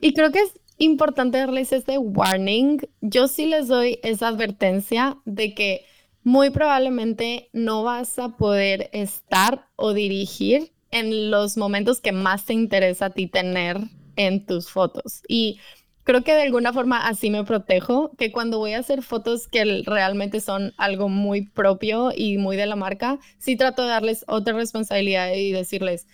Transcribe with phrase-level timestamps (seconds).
[0.00, 2.78] Y creo que es importante darles este warning.
[3.00, 5.84] Yo sí les doy esa advertencia de que
[6.22, 12.54] muy probablemente no vas a poder estar o dirigir en los momentos que más te
[12.54, 13.78] interesa a ti tener
[14.16, 15.22] en tus fotos.
[15.28, 15.60] Y
[16.04, 19.82] creo que de alguna forma así me protejo, que cuando voy a hacer fotos que
[19.86, 24.54] realmente son algo muy propio y muy de la marca, sí trato de darles otra
[24.54, 26.06] responsabilidad y decirles,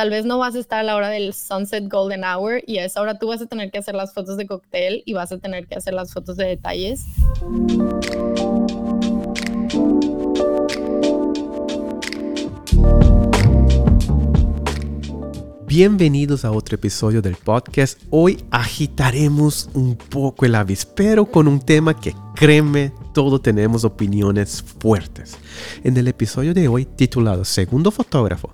[0.00, 2.86] tal vez no vas a estar a la hora del sunset golden hour y a
[2.86, 5.36] esa hora tú vas a tener que hacer las fotos de cóctel y vas a
[5.36, 7.04] tener que hacer las fotos de detalles.
[15.66, 18.00] Bienvenidos a otro episodio del podcast.
[18.08, 25.36] Hoy agitaremos un poco el avispero con un tema que créeme, todos tenemos opiniones fuertes.
[25.84, 28.50] En el episodio de hoy titulado Segundo fotógrafo,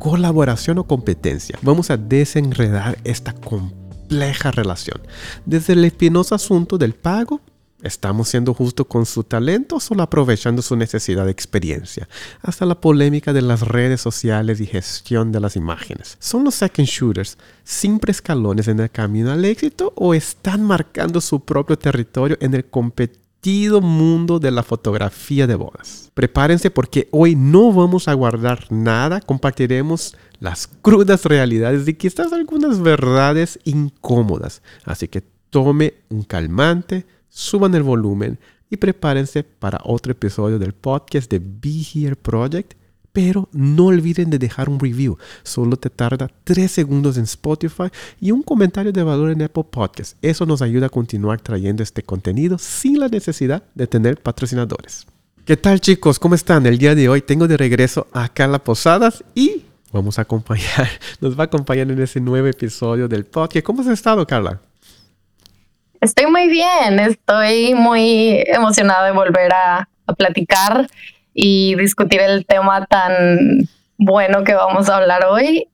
[0.00, 5.00] colaboración o competencia, vamos a desenredar esta compleja relación.
[5.44, 7.40] Desde el espinoso asunto del pago
[7.82, 12.10] ¿Estamos siendo justos con su talento o solo aprovechando su necesidad de experiencia?
[12.42, 16.18] Hasta la polémica de las redes sociales y gestión de las imágenes.
[16.20, 21.40] ¿Son los second shooters simples escalones en el camino al éxito o están marcando su
[21.40, 23.29] propio territorio en el competido
[23.80, 26.10] mundo de la fotografía de bodas?
[26.14, 32.80] Prepárense porque hoy no vamos a guardar nada, compartiremos las crudas realidades y quizás algunas
[32.80, 34.62] verdades incómodas.
[34.84, 38.38] Así que tome un calmante suban el volumen
[38.68, 42.74] y prepárense para otro episodio del podcast de Be Here Project.
[43.12, 45.18] Pero no olviden de dejar un review.
[45.42, 50.16] Solo te tarda 3 segundos en Spotify y un comentario de valor en Apple Podcast.
[50.22, 55.06] Eso nos ayuda a continuar trayendo este contenido sin la necesidad de tener patrocinadores.
[55.44, 56.18] ¿Qué tal chicos?
[56.18, 56.66] ¿Cómo están?
[56.66, 60.88] El día de hoy tengo de regreso a Carla Posadas y vamos a acompañar,
[61.20, 63.64] nos va a acompañar en ese nuevo episodio del podcast.
[63.64, 64.60] ¿Cómo has estado, Carla?
[66.00, 70.88] Estoy muy bien, estoy muy emocionada de volver a, platicar
[71.34, 73.68] y discutir el tema tan
[74.02, 75.68] bueno que vamos a hablar hoy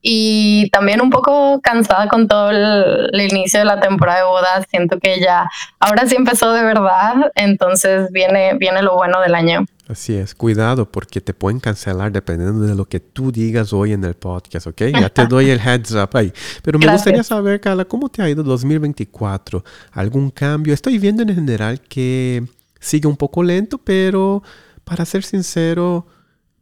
[0.00, 4.66] y también un poco cansada con todo el, el, inicio de la temporada de bodas.
[4.70, 5.48] Siento que ya
[5.80, 9.66] ahora sí empezó de verdad, entonces viene, viene lo bueno del año.
[9.88, 14.04] Así es, cuidado porque te pueden cancelar dependiendo de lo que tú digas hoy en
[14.04, 14.82] el podcast, ¿ok?
[15.00, 16.32] Ya te doy el heads up ahí.
[16.62, 19.64] Pero me gustaría saber, Carla, ¿cómo te ha ido 2024?
[19.90, 20.72] ¿Algún cambio?
[20.72, 22.44] Estoy viendo en general que
[22.78, 24.44] sigue un poco lento, pero
[24.84, 26.06] para ser sincero,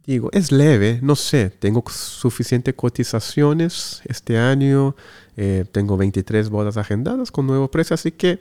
[0.05, 4.95] digo, es leve, no sé, tengo suficientes cotizaciones este año,
[5.37, 8.39] eh, tengo 23 bodas agendadas con nuevo precio, así que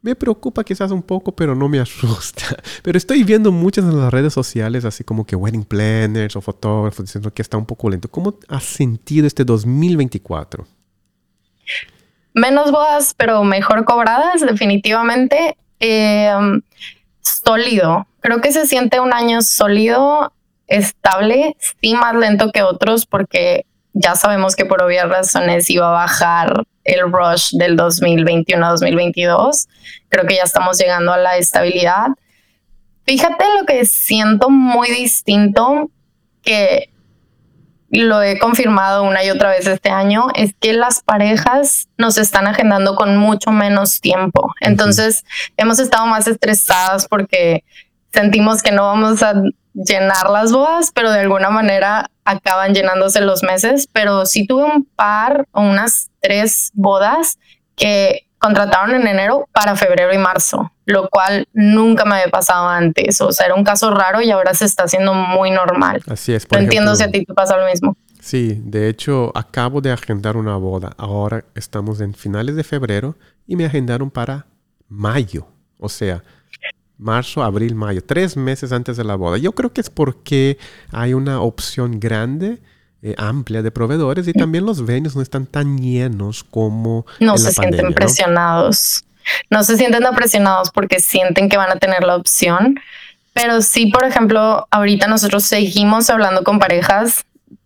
[0.00, 2.56] me preocupa quizás un poco, pero no me asusta.
[2.82, 7.06] Pero estoy viendo muchas en las redes sociales, así como que wedding planners o fotógrafos
[7.06, 8.08] diciendo que está un poco lento.
[8.08, 10.66] ¿Cómo has sentido este 2024?
[12.34, 15.56] Menos bodas, pero mejor cobradas, definitivamente.
[15.80, 16.62] Em,
[17.44, 18.06] sólido.
[18.20, 20.32] Creo que se siente un año sólido,
[20.66, 25.92] estable, sí más lento que otros, porque ya sabemos que por obvias razones iba a
[25.92, 29.66] bajar el rush del 2021-2022.
[30.08, 32.08] Creo que ya estamos llegando a la estabilidad.
[33.04, 35.90] Fíjate lo que siento muy distinto,
[36.42, 36.90] que
[37.90, 42.46] lo he confirmado una y otra vez este año, es que las parejas nos están
[42.46, 44.52] agendando con mucho menos tiempo.
[44.60, 45.24] Entonces,
[45.56, 47.64] hemos estado más estresadas porque
[48.12, 49.34] sentimos que no vamos a
[49.72, 53.88] llenar las bodas, pero de alguna manera acaban llenándose los meses.
[53.92, 57.38] Pero sí tuve un par o unas tres bodas
[57.74, 63.20] que contrataron en enero para febrero y marzo, lo cual nunca me había pasado antes.
[63.20, 66.02] O sea, era un caso raro y ahora se está haciendo muy normal.
[66.08, 66.46] Así es.
[66.46, 67.96] Por entiendo si a ti te pasa lo mismo.
[68.20, 70.92] Sí, de hecho, acabo de agendar una boda.
[70.98, 73.16] Ahora estamos en finales de febrero
[73.46, 74.46] y me agendaron para
[74.88, 75.46] mayo.
[75.78, 76.22] O sea,
[76.98, 79.38] marzo, abril, mayo, tres meses antes de la boda.
[79.38, 80.58] Yo creo que es porque
[80.90, 82.60] hay una opción grande,
[83.02, 87.06] eh, amplia de proveedores y también los venues no están tan llenos como...
[87.20, 89.04] No se sienten presionados.
[89.50, 89.62] ¿no?
[89.62, 92.80] se sienten presionados porque sienten que van a tener la opción.
[93.32, 97.24] Pero sí, por ejemplo, ahorita nosotros seguimos hablando con parejas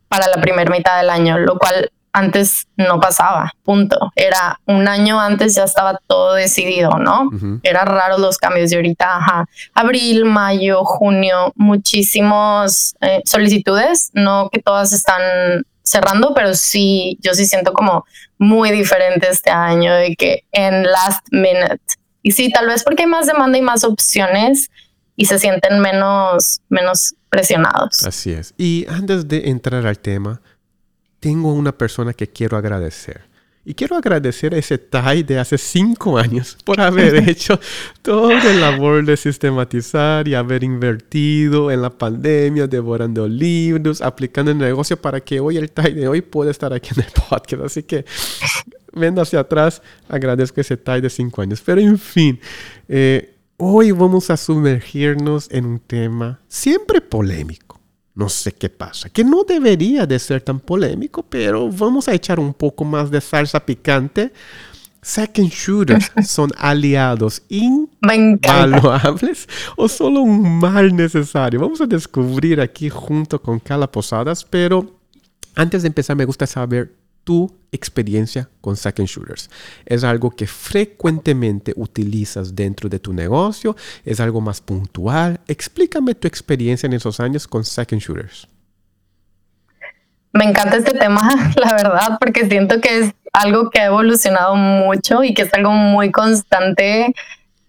[0.08, 4.12] para la primera mitad del año, lo cual antes no pasaba, punto.
[4.14, 7.31] Era un año antes ya estaba todo decidido, ¿no?
[7.62, 9.47] Era raro los cambios de ahorita, ajá.
[9.75, 17.47] Abril, mayo, junio, muchísimos eh, solicitudes, no que todas están cerrando, pero sí, yo sí
[17.47, 18.05] siento como
[18.38, 21.82] muy diferente este año de que en last minute.
[22.23, 24.70] Y sí, tal vez porque hay más demanda y más opciones
[25.17, 28.05] y se sienten menos, menos presionados.
[28.05, 28.55] Así es.
[28.56, 30.41] Y antes de entrar al tema,
[31.23, 33.21] tengo una persona que quiero agradecer.
[33.65, 37.61] Y quiero agradecer a ese Tai de hace cinco años por haber hecho
[38.03, 44.59] toda la labor de sistematizar y haber invertido en la pandemia, devorando libros, aplicando el
[44.59, 47.63] negocio para que hoy el Tai de hoy pueda estar aquí en el podcast.
[47.63, 48.05] Así que
[48.93, 51.63] viendo hacia atrás, agradezco ese Tai de cinco años.
[51.65, 52.41] Pero en fin,
[52.89, 57.72] eh, hoy vamos a sumergirnos en un tema siempre polémico
[58.14, 62.38] no sé qué pasa, que no debería de ser tan polémico, pero vamos a echar
[62.38, 64.32] un poco más de salsa picante.
[65.00, 71.59] Second shooters son aliados invaluables o solo un mal necesario.
[71.59, 75.00] Vamos a descubrir aquí junto con Cala Posadas, pero
[75.56, 79.51] antes de empezar me gusta saber tu experiencia con second shooters.
[79.87, 83.75] Es algo que frecuentemente utilizas dentro de tu negocio,
[84.05, 85.41] es algo más puntual.
[85.49, 88.47] Explícame tu experiencia en esos años con second shooters.
[90.35, 95.25] Me encanta este tema, la verdad, porque siento que es algo que ha evolucionado mucho
[95.25, 97.15] y que es algo muy constante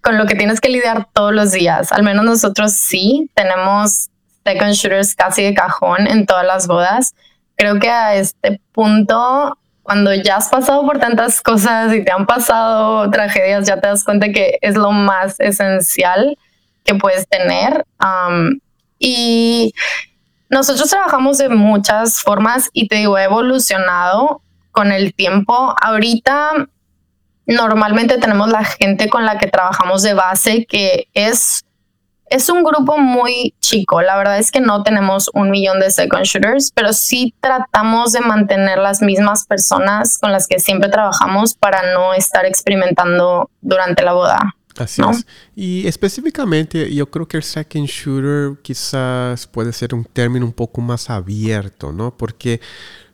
[0.02, 1.92] con lo que tienes que lidiar todos los días.
[1.94, 4.10] Al menos nosotros sí tenemos
[4.44, 7.16] second shooters casi de cajón en todas las bodas
[7.56, 12.26] creo que a este punto, cuando ya has pasado por tantas cosas y te han
[12.26, 16.38] pasado tragedias, ya te das cuenta que es lo más esencial
[16.84, 17.86] que puedes tener.
[19.00, 19.74] y
[20.50, 24.42] nosotros trabajamos de muchas formas y te digo, he evolucionado
[24.72, 25.74] con el tiempo.
[25.82, 26.68] Ahorita
[27.48, 31.66] normalmente tenemos la gente con la que trabajamos de base que es
[32.30, 34.02] es un grupo muy chico.
[34.02, 38.22] La verdad es que no tenemos un millón de second shooters, pero sí tratamos de
[38.22, 44.14] mantener las mismas personas con las que siempre trabajamos para no estar experimentando durante la
[44.14, 44.56] boda.
[44.78, 45.25] Así es.
[45.56, 50.81] Y específicamente yo creo que el second shooter quizás puede ser un término un poco
[50.81, 52.18] más abierto, ¿no?
[52.18, 52.60] Porque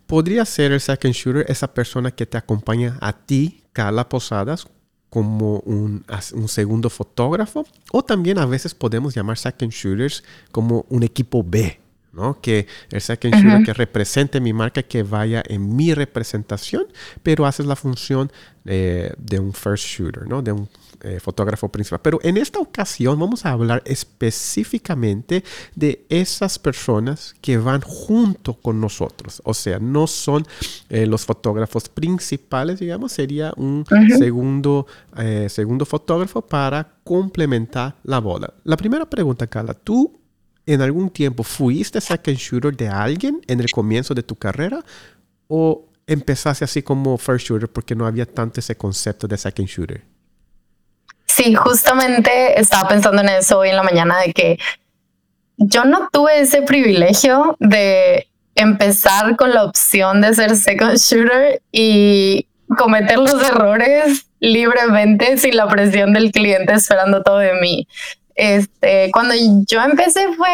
[0.08, 4.68] podría ser el second shooter esa persona que te acompaña a ti, Carla Posadas,
[5.10, 11.04] como un, un, segundo fotógrafo o también a veces podemos llamar second shooters como un
[11.04, 11.80] equipo B,
[12.14, 12.40] ¿no?
[12.40, 16.86] Que el second shooter que represente mi marca, que vaya en mi representación,
[17.24, 18.32] pero haces la función
[18.66, 20.42] eh, de un first shooter, ¿no?
[20.42, 20.70] De un
[21.02, 22.00] eh, fotógrafo principal.
[22.02, 25.44] Pero en esta ocasión vamos a hablar específicamente
[25.74, 29.42] de esas personas que van junto con nosotros.
[29.46, 30.46] O sea, no son
[30.90, 33.86] eh, los fotógrafos principales, digamos, sería un
[34.18, 34.88] segundo,
[35.18, 38.54] eh, segundo fotógrafo para complementar la boda.
[38.66, 40.20] La primera pregunta, Carla, ¿tú
[40.66, 44.84] en algún tiempo fuiste second shooter de alguien en el comienzo de tu carrera
[45.48, 50.04] o empezaste así como first shooter porque no había tanto ese concepto de second shooter?
[51.40, 54.60] Sí, justamente estaba pensando en eso hoy en la mañana de que
[55.56, 62.46] yo no tuve ese privilegio de empezar con la opción de ser second shooter y
[62.78, 67.88] cometer los errores libremente sin la presión del cliente esperando todo de mí.
[68.36, 69.34] Este, cuando
[69.66, 70.50] yo empecé fue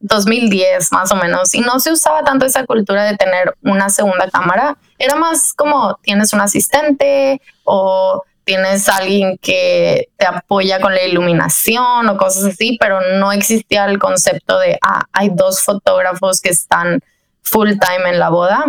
[0.00, 4.28] 2010 más o menos y no se usaba tanto esa cultura de tener una segunda
[4.28, 4.76] cámara.
[4.98, 12.08] Era más como tienes un asistente o tienes alguien que te apoya con la iluminación
[12.08, 17.00] o cosas así, pero no existía el concepto de, ah, hay dos fotógrafos que están
[17.42, 18.64] full time en la boda.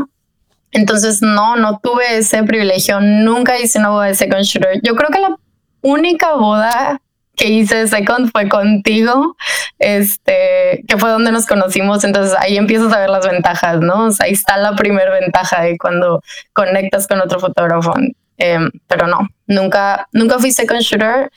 [0.72, 4.82] Entonces, no, no tuve ese privilegio, nunca hice una boda de second shooter.
[4.82, 5.38] Yo creo que la
[5.81, 7.00] única boda
[7.36, 9.38] que hice de second fue contigo,
[9.78, 14.10] este, que fue donde nos conocimos, entonces ahí empiezas a ver las ventajas, ¿no?
[14.22, 17.94] ahí está la primera ventaja de cuando conectas con otro fotógrafo.
[18.38, 21.32] Em, pero no, nunca, nunca fui second shooter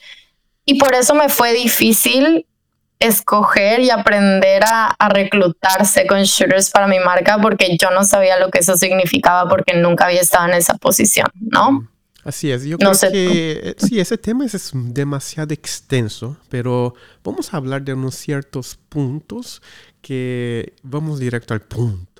[0.65, 2.45] y por eso me fue difícil
[2.99, 8.51] escoger y aprender a, reclutar second shooters para mi marca porque yo no sabía lo
[8.51, 11.87] que eso significaba porque nunca había estado en esa posición, ¿no?
[12.23, 16.93] Así es, yo creo que eh, sí, ese tema es, es, demasiado extenso, pero
[17.23, 19.63] vamos a hablar de unos ciertos puntos
[20.03, 22.10] que vamos directo al punto.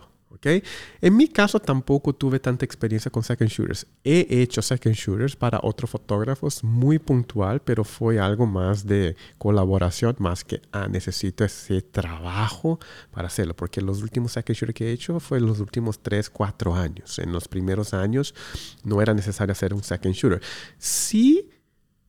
[0.43, 3.85] En mi caso tampoco tuve tanta experiencia con second shooters.
[4.03, 10.15] He hecho second shooters para otros fotógrafos muy puntual, pero fue algo más de colaboración,
[10.17, 12.79] más que ah, necesito ese trabajo
[13.11, 16.73] para hacerlo, porque los últimos second shooters que he hecho fue los últimos 3, 4
[16.73, 17.19] años.
[17.19, 18.33] En los primeros años
[18.83, 20.41] no era necesario hacer un second shooter.
[20.79, 21.50] Sí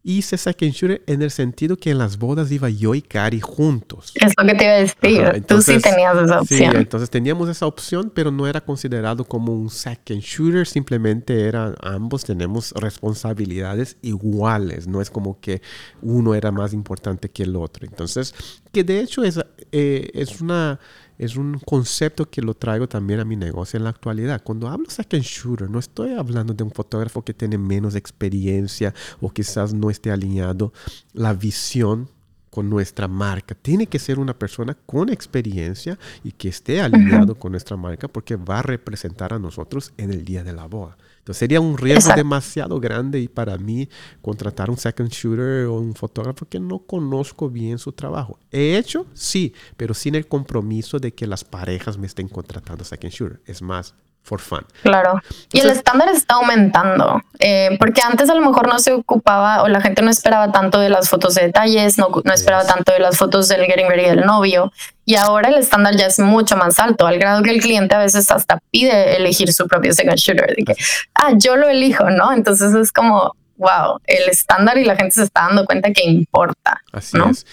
[0.04, 4.12] hice second shooter en el sentido que en las bodas iba yo y Cari juntos.
[4.16, 5.44] Es lo que te iba a decir.
[5.47, 6.73] Tú sí tenías esa opción.
[6.73, 10.66] Sí, entonces teníamos esa opción, pero no era considerado como un second shooter.
[10.66, 14.88] Simplemente era ambos tenemos responsabilidades iguales.
[14.88, 15.62] No es como que
[16.00, 17.87] uno era más importante que el otro.
[17.87, 18.35] Entonces,
[18.73, 19.38] que de hecho es,
[19.71, 20.80] eh, es una
[21.25, 24.43] es un concepto que lo traigo también a mi negocio en la actualidad.
[24.43, 29.31] Cuando hablo second shooter, no estoy hablando de un fotógrafo que tiene menos experiencia o
[29.31, 30.73] quizás no esté alineado
[31.12, 32.09] la visión
[32.50, 33.55] con nuestra marca.
[33.55, 38.35] Tiene que ser una persona con experiencia y que esté alineado con nuestra marca porque
[38.35, 40.97] va a representar a nosotros en el día de la boda.
[41.23, 43.88] Entonces sería un riesgo demasiado grande y para mí
[44.21, 48.41] contratar un second shooter o un fotógrafo que no conozco bien su trabajo.
[48.50, 53.12] He hecho, sí, pero sin el compromiso de que las parejas me estén contratando second
[53.12, 53.41] shooter.
[53.47, 54.64] Es más, for fun.
[54.83, 55.21] Claro.
[55.52, 59.69] y el estándar está aumentando, eh, porque antes a lo mejor no se ocupaba o
[59.69, 63.00] la gente no esperaba tanto de las fotos de detalles, no, no esperaba tanto de
[63.00, 64.73] las fotos del getting ready del novio.
[65.05, 67.99] Y ahora el estándar ya es mucho más alto, al grado que el cliente a
[67.99, 70.55] veces hasta pide elegir su propio second shooter.
[70.55, 70.75] De que,
[71.14, 72.33] ah, yo lo elijo, ¿no?
[72.33, 76.81] Entonces es como, wow, el estándar y la gente se está dando cuenta que importa.
[76.93, 77.45] Así es.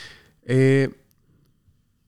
[0.46, 0.90] Eh,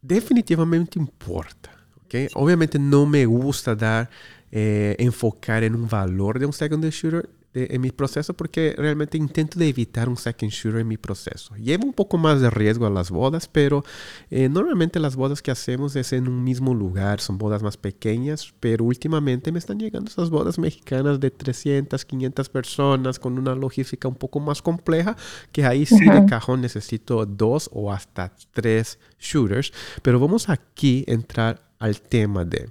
[0.02, 1.72] definitivamente importa.
[2.06, 2.28] ¿okay?
[2.36, 4.10] Obviamente no me gusta dar
[4.52, 9.60] eh, enfocar en un valor de un second shooter en mi proceso porque realmente intento
[9.60, 11.56] de evitar un second shooter en mi proceso.
[11.56, 13.84] Llevo un poco más de riesgo a las bodas, pero
[14.30, 18.54] eh, normalmente las bodas que hacemos es en un mismo lugar, son bodas más pequeñas,
[18.60, 24.08] pero últimamente me están llegando esas bodas mexicanas de 300, 500 personas con una logística
[24.08, 25.18] un poco más compleja,
[25.52, 31.12] que ahí sí de cajón necesito dos o hasta tres shooters, pero vamos aquí a
[31.12, 32.70] entrar al tema de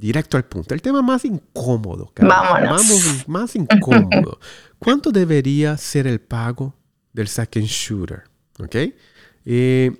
[0.00, 0.74] directo al punto.
[0.74, 4.40] El tema más incómodo, Vamos, más incómodo.
[4.78, 6.74] ¿Cuánto debería ser el pago
[7.12, 8.24] del second shooter?
[8.58, 8.76] ¿Ok?
[9.44, 9.92] Eh,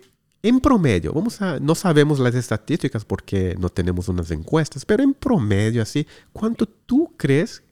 [0.42, 5.12] en promedio, vamos a, no sabemos las estadísticas porque no tenemos unas encuestas, pero en
[5.12, 7.62] promedio, así, ¿cuánto tú crees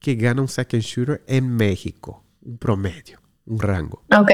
[0.00, 2.24] que gana un second shooter en México?
[2.44, 4.02] Un promedio, un rango.
[4.10, 4.32] Ok.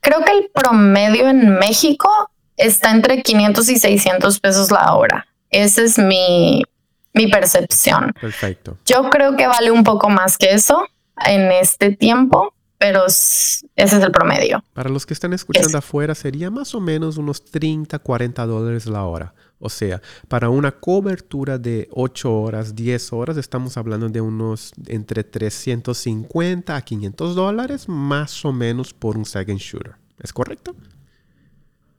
[0.00, 2.08] Creo que el promedio en México
[2.56, 5.26] está entre 500 y 600 pesos la hora.
[5.50, 6.62] Esa es mi,
[7.12, 8.12] mi percepción.
[8.20, 8.78] Perfecto.
[8.86, 10.86] Yo creo que vale un poco más que eso
[11.26, 14.64] en este tiempo, pero ese es el promedio.
[14.72, 19.04] Para los que están escuchando afuera, sería más o menos unos 30, 40 dólares la
[19.04, 19.34] hora.
[19.58, 25.22] O sea, para una cobertura de 8 horas, 10 horas, estamos hablando de unos entre
[25.22, 29.96] 350 a 500 dólares más o menos por un second shooter.
[30.18, 30.74] ¿Es correcto?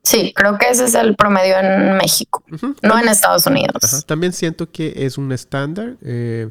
[0.03, 2.43] Sí, creo que ese es el promedio en México,
[2.81, 4.03] no en Estados Unidos.
[4.07, 6.49] También siento que es un estándar, eh,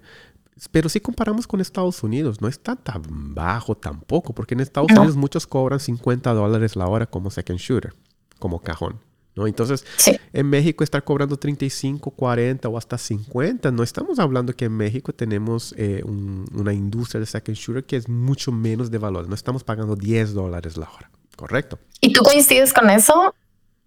[0.70, 3.02] pero si comparamos con Estados Unidos, no está tan
[3.34, 7.94] bajo tampoco, porque en Estados Unidos muchos cobran 50 dólares la hora como second shooter,
[8.38, 9.00] como cajón.
[9.34, 9.46] ¿no?
[9.46, 9.84] Entonces,
[10.32, 15.12] en México estar cobrando 35, 40 o hasta 50, no estamos hablando que en México
[15.12, 19.64] tenemos eh, una industria de second shooter que es mucho menos de valor, no estamos
[19.64, 21.10] pagando 10 dólares la hora.
[21.36, 21.78] Correcto.
[22.00, 23.34] ¿Y tú coincides con eso?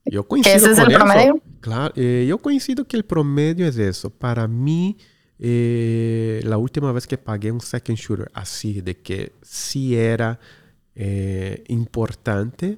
[0.06, 1.42] Yo coincido ese es el promedio?
[1.62, 4.10] Claro, eh, yo coincido que el promedio es eso.
[4.10, 4.98] Para mí,
[5.40, 10.40] eh, la última vez que pagué un second shooter así, de que sí era
[10.96, 12.78] eh, importante,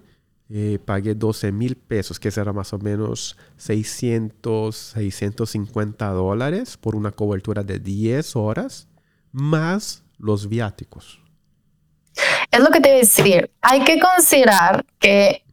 [0.85, 7.63] pagué 12 mil pesos, que será más o menos 600, 650 dólares por una cobertura
[7.63, 8.87] de 10 horas,
[9.31, 11.24] más los viáticos.
[12.55, 13.51] Es lo que te voy a decir.
[13.61, 15.43] Hay que considerar que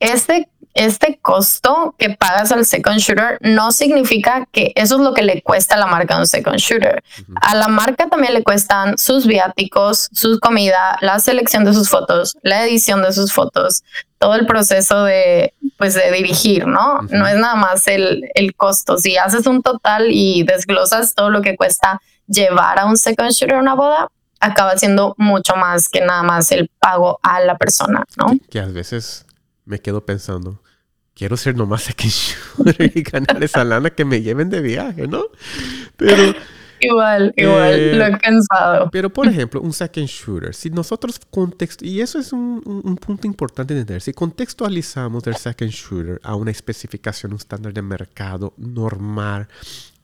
[0.00, 5.22] este, este costo que pagas al second shooter no significa que eso es lo que
[5.22, 7.04] le cuesta a la marca un second shooter.
[7.40, 12.36] A la marca también le cuestan sus viáticos, su comida, la selección de sus fotos,
[12.42, 13.84] la edición de sus fotos,
[14.18, 17.00] todo el proceso de, pues, de dirigir, ¿no?
[17.10, 18.98] No es nada más el, el costo.
[18.98, 23.58] Si haces un total y desglosas todo lo que cuesta llevar a un second shooter
[23.58, 24.08] a una boda,
[24.40, 28.36] acaba siendo mucho más que nada más el pago a la persona, ¿no?
[28.48, 29.26] Que, a veces
[29.66, 30.62] me quedo pensando,
[31.14, 32.10] quiero ser nomás aquí
[32.94, 35.24] y ganar esa lana que me lleven de viaje, ¿no?
[35.96, 36.34] Pero...
[36.82, 38.88] Igual, igual, eh, lo he pensado.
[38.90, 43.26] Pero, por ejemplo, un second shooter, si nosotros contexto, y eso es un, un, punto
[43.26, 48.54] importante de entender, si contextualizamos el second shooter a una especificación, un estándar de mercado
[48.56, 49.46] normal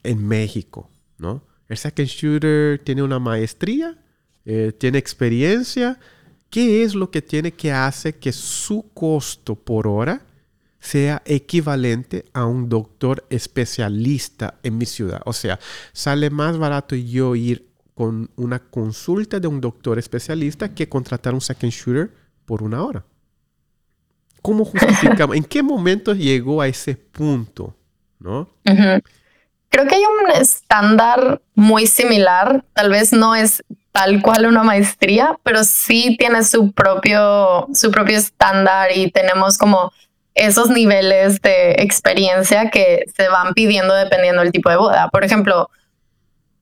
[0.03, 1.43] en México, ¿no?
[1.67, 3.97] El second shooter tiene una maestría
[4.47, 5.99] eh, tiene experiencia,
[6.51, 10.23] ¿qué es lo que tiene que hacer que su costo por hora
[10.79, 15.21] sea equivalente a un doctor especialista en mi ciudad?
[15.25, 15.59] O sea,
[15.93, 21.41] sale más barato yo ir con una consulta de un doctor especialista que contratar un
[21.41, 22.13] second shooter
[22.45, 23.05] por una hora.
[24.43, 25.35] ¿Cómo justificamos?
[25.35, 27.75] ¿En qué momento llegó a ese punto?
[28.21, 28.49] ¿No?
[28.63, 33.65] Creo que hay un estándar muy similar, tal vez no es
[33.97, 39.91] tal cual una maestría, pero sí tiene su propio, su propio estándar y tenemos como
[40.35, 45.09] esos niveles de experiencia que se van pidiendo dependiendo del tipo de boda.
[45.09, 45.71] Por ejemplo,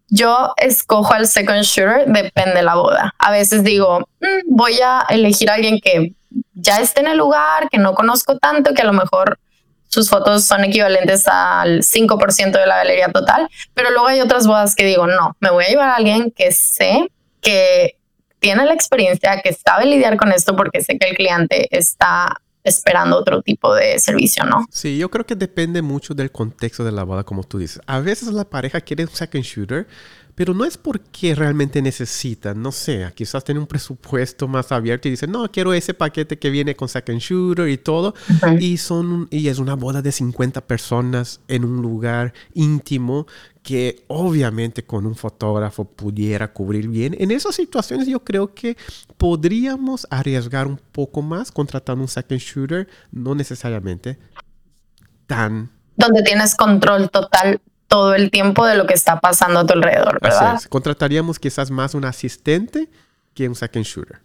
[0.07, 3.13] yo escojo al second shooter, depende de la boda.
[3.19, 6.13] A veces digo, mm, voy a elegir a alguien que
[6.53, 9.41] ya esté en el lugar, que no conozco tanto, que a lo mejor
[9.89, 14.77] sus fotos son equivalentes al 5% de la galería total, pero luego hay otras bodas
[14.77, 17.11] que digo, no, me voy a llevar a alguien que sé
[17.45, 17.99] que
[18.41, 23.19] tiene la experiencia, que sabe lidiar con esto porque sé que el cliente está esperando
[23.19, 24.67] otro tipo de servicio, ¿no?
[24.71, 27.81] Sí, yo creo que depende mucho del contexto de la boda, como tú dices.
[27.87, 29.87] A veces la pareja quiere un second shooter,
[30.35, 35.13] pero no es porque realmente necesitan, no sé, quizás tiene un presupuesto más abierto y
[35.13, 38.15] dicen, no, quiero ese paquete que viene con second shooter y todo,
[38.59, 43.27] y, son, y es una boda de 50 personas en un lugar íntimo
[43.63, 47.17] que obviamente con un fotógrafo pudiera cubrir bien.
[47.19, 48.77] En esas situaciones yo creo que
[49.17, 54.19] podríamos arriesgar un poco más contratando un second shooter, no necesariamente
[55.27, 55.71] tan...
[55.97, 57.61] Donde tienes control total
[57.95, 60.61] todo el tiempo de lo que está pasando a tu alrededor, ¿verdad?
[60.69, 62.91] Contrataríamos quizás más un asistente
[63.35, 64.21] que un second shooter.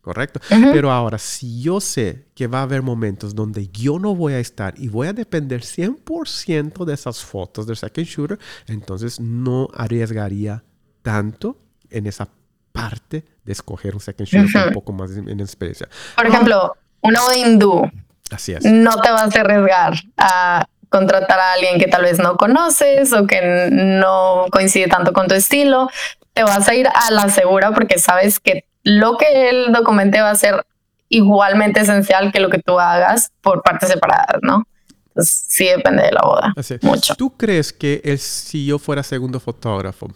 [0.00, 0.40] ¿Correcto?
[0.48, 4.40] Pero ahora, si yo sé que va a haber momentos donde yo no voy a
[4.40, 10.64] estar y voy a depender 100% de esas fotos del second shooter, entonces no arriesgaría
[11.02, 11.56] tanto
[11.90, 12.26] en esa
[12.72, 15.88] parte de escoger un second shooter un poco más en experiencia.
[16.16, 17.88] Por ejemplo, una hindú.
[18.32, 18.64] Así es.
[18.64, 23.26] No te vas a arriesgar a contratar a alguien que tal vez no conoces o
[23.26, 25.90] que no coincide tanto con tu estilo.
[26.32, 30.30] Te vas a ir a la segura porque sabes que lo que el documente va
[30.30, 30.64] a ser
[31.08, 34.64] igualmente esencial que lo que tú hagas por partes separadas, ¿no?
[35.08, 36.54] Entonces, sí depende de la boda.
[36.82, 37.14] Mucho.
[37.16, 40.08] ¿Tú crees que el, si yo fuera segundo fotógrafo,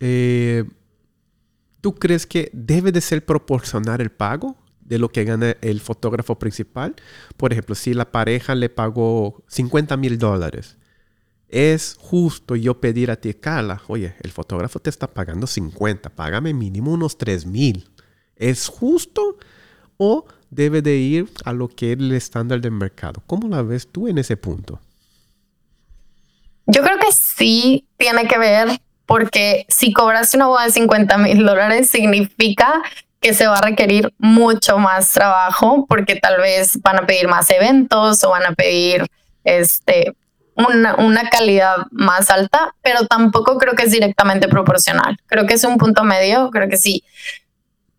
[0.00, 0.64] eh,
[1.80, 4.56] ¿tú crees que debe de ser proporcional el pago?
[4.90, 6.96] De lo que gana el fotógrafo principal.
[7.36, 10.76] Por ejemplo, si la pareja le pagó 50 mil dólares,
[11.48, 16.52] es justo yo pedir a ti, Carla, oye, el fotógrafo te está pagando 50, págame
[16.52, 17.88] mínimo unos 3 mil.
[18.34, 19.38] ¿Es justo
[19.96, 23.22] o debe de ir a lo que es el estándar del mercado?
[23.26, 24.80] ¿Cómo la ves tú en ese punto?
[26.66, 31.46] Yo creo que sí tiene que ver porque si cobraste una boda de 50 mil
[31.46, 32.82] dólares significa
[33.20, 37.50] que se va a requerir mucho más trabajo porque tal vez van a pedir más
[37.50, 39.06] eventos o van a pedir
[39.44, 40.14] este,
[40.54, 45.18] una, calidad más alta, pero tampoco creo que es directamente proporcional.
[45.26, 46.50] Creo que es un punto medio.
[46.50, 47.04] Creo que si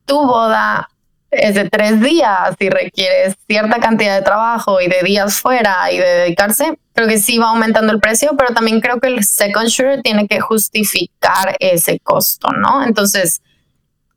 [0.05, 0.89] tu boda
[1.29, 5.97] es de tres días y requieres cierta cantidad de trabajo y de días fuera y
[5.97, 9.69] de dedicarse, creo que sí va aumentando el precio, pero también creo que el second
[9.69, 12.83] shooter tiene que justificar ese costo, ¿no?
[12.83, 13.41] Entonces,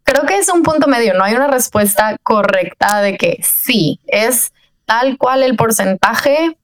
[0.05, 4.53] creo que es un punto medio, no hay una respuesta correcta de que sí, es
[4.85, 6.57] tal cual el porcentaje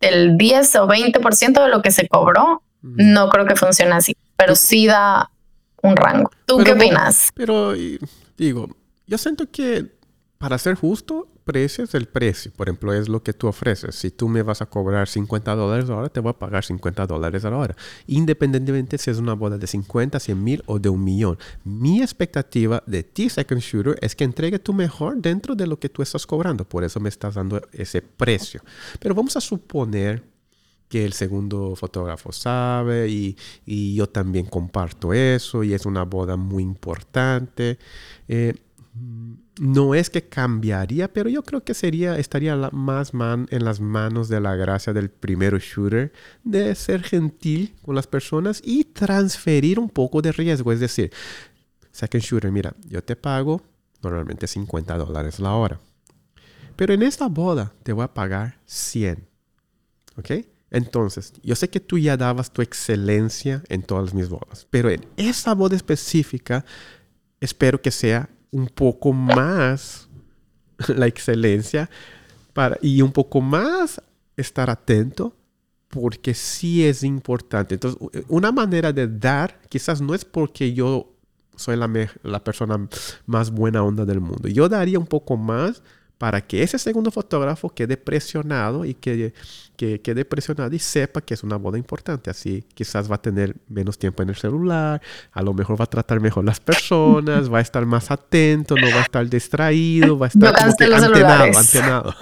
[0.00, 2.62] del 10 o 20% de lo que se cobró.
[2.82, 5.30] No creo que funcione así, pero sí da
[5.82, 6.30] un rango.
[6.46, 7.30] ¿Tú qué opinas?
[7.34, 7.74] Pero
[8.36, 8.68] digo,
[9.06, 9.95] yo siento que
[10.46, 12.52] para ser justo, precio es el precio.
[12.54, 13.96] Por ejemplo, es lo que tú ofreces.
[13.96, 17.44] Si tú me vas a cobrar 50 dólares ahora, te voy a pagar 50 dólares
[17.44, 17.76] a la hora.
[18.06, 21.36] Independientemente si es una boda de 50, 100 mil o de un millón.
[21.64, 25.88] Mi expectativa de ti, Second Shooter, es que entregue tu mejor dentro de lo que
[25.88, 26.64] tú estás cobrando.
[26.64, 28.62] Por eso me estás dando ese precio.
[29.00, 30.22] Pero vamos a suponer
[30.88, 36.36] que el segundo fotógrafo sabe y, y yo también comparto eso y es una boda
[36.36, 37.80] muy importante.
[38.28, 38.54] Eh,
[39.58, 44.28] no es que cambiaría, pero yo creo que sería, estaría más man, en las manos
[44.28, 46.12] de la gracia del primero shooter
[46.44, 50.72] de ser gentil con las personas y transferir un poco de riesgo.
[50.72, 51.10] Es decir,
[51.90, 53.62] second shooter, mira, yo te pago
[54.02, 55.80] normalmente 50 dólares la hora.
[56.76, 59.26] Pero en esta boda te voy a pagar 100.
[60.18, 60.30] ¿Ok?
[60.70, 65.06] Entonces, yo sé que tú ya dabas tu excelencia en todas mis bodas, pero en
[65.16, 66.64] esa boda específica
[67.40, 70.08] espero que sea un poco más
[70.88, 71.90] la excelencia
[72.52, 74.00] para, y un poco más
[74.36, 75.34] estar atento
[75.88, 77.74] porque sí es importante.
[77.74, 81.12] Entonces, una manera de dar quizás no es porque yo
[81.54, 81.90] soy la,
[82.22, 82.88] la persona
[83.24, 84.48] más buena onda del mundo.
[84.48, 85.82] Yo daría un poco más
[86.18, 89.34] para que ese segundo fotógrafo quede presionado y que,
[89.76, 92.30] que, quede presionado y sepa que es una boda importante.
[92.30, 95.02] Así quizás va a tener menos tiempo en el celular,
[95.32, 98.88] a lo mejor va a tratar mejor las personas, va a estar más atento, no
[98.90, 102.14] va a estar distraído, va a estar antenado, antenado.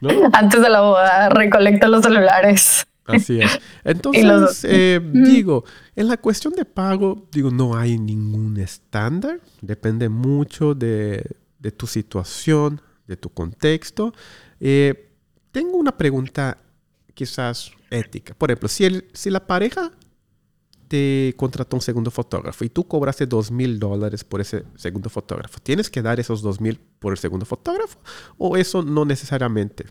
[0.32, 2.86] Antes de la boda, recolecta los celulares.
[3.08, 3.58] Así es.
[3.84, 5.64] Entonces, eh, digo,
[5.96, 9.40] en la cuestión de pago, digo, no hay ningún estándar.
[9.62, 11.24] Depende mucho de
[11.58, 14.12] de tu situación, de tu contexto.
[14.60, 15.12] Eh,
[15.50, 16.58] tengo una pregunta
[17.14, 18.34] quizás ética.
[18.34, 19.92] Por ejemplo, si, el, si la pareja
[20.88, 25.58] te contrató un segundo fotógrafo y tú cobraste dos mil dólares por ese segundo fotógrafo,
[25.60, 27.98] ¿tienes que dar esos dos mil por el segundo fotógrafo
[28.38, 29.86] o eso no necesariamente?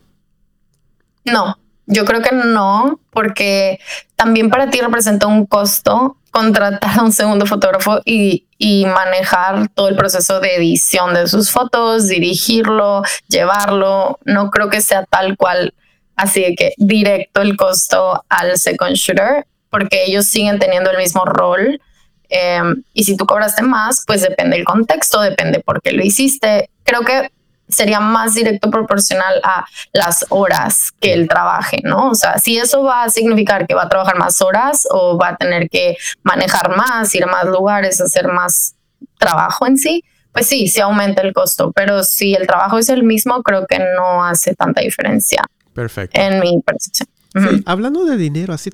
[1.24, 1.56] No,
[1.88, 3.80] yo creo que no, porque
[4.14, 9.88] también para ti representa un costo contratar a un segundo fotógrafo y, y, manejar todo
[9.88, 14.18] el proceso de edición de sus fotos, dirigirlo, llevarlo.
[14.24, 15.74] No creo que sea tal cual
[16.14, 21.24] así de que directo el costo al second shooter porque ellos siguen teniendo el mismo
[21.24, 21.80] rol.
[22.28, 26.70] Em, y si tú cobraste más, pues depende del contexto, depende por qué lo hiciste.
[26.84, 27.30] Creo que
[27.68, 32.10] sería más directo proporcional a las horas que él trabaje, ¿no?
[32.10, 35.28] O sea, si eso va a significar que va a trabajar más horas o va
[35.28, 38.74] a tener que manejar más, ir a más lugares, hacer más
[39.18, 43.02] trabajo en sí, pues sí, sí aumenta el costo, pero si el trabajo es el
[43.02, 45.42] mismo, creo que no hace tanta diferencia.
[45.74, 46.20] Perfecto.
[46.20, 47.08] En mi percepción.
[47.34, 48.70] Sí, hablando de dinero, así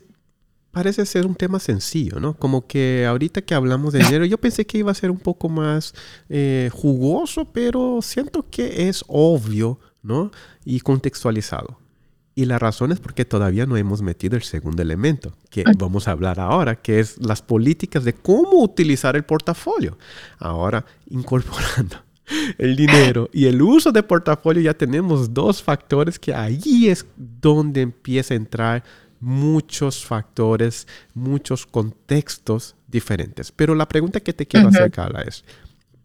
[0.74, 2.34] parece ser un tema sencillo, ¿no?
[2.34, 5.48] Como que ahorita que hablamos de dinero, yo pensé que iba a ser un poco
[5.48, 5.94] más
[6.28, 10.32] eh, jugoso, pero siento que es obvio, ¿no?
[10.64, 11.78] Y contextualizado.
[12.34, 16.10] Y la razón es porque todavía no hemos metido el segundo elemento, que vamos a
[16.10, 19.96] hablar ahora, que es las políticas de cómo utilizar el portafolio.
[20.38, 21.98] Ahora, incorporando
[22.58, 27.82] el dinero y el uso de portafolio, ya tenemos dos factores que ahí es donde
[27.82, 28.84] empieza a entrar
[29.20, 33.52] muchos factores, muchos contextos diferentes.
[33.52, 35.44] Pero la pregunta que te quiero hacer, Carla, es,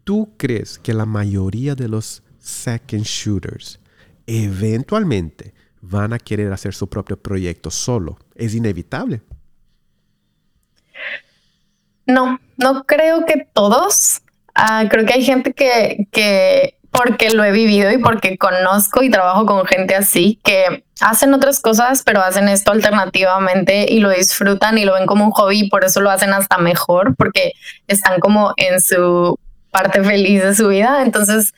[0.04, 3.80] ¿tú crees que la mayoría de los second shooters
[4.26, 8.18] eventualmente van a querer hacer su propio proyecto solo?
[8.34, 9.22] ¿Es inevitable?
[12.06, 14.22] No, no creo que todos.
[14.54, 19.10] Ah, creo que hay gente que, que porque lo he vivido y porque conozco y
[19.10, 24.78] trabajo con gente así que hacen otras cosas, pero hacen esto alternativamente y lo disfrutan
[24.78, 27.52] y lo ven como un hobby y por eso lo hacen hasta mejor porque
[27.86, 29.38] están como en su
[29.70, 31.02] parte feliz de su vida.
[31.02, 31.54] Entonces,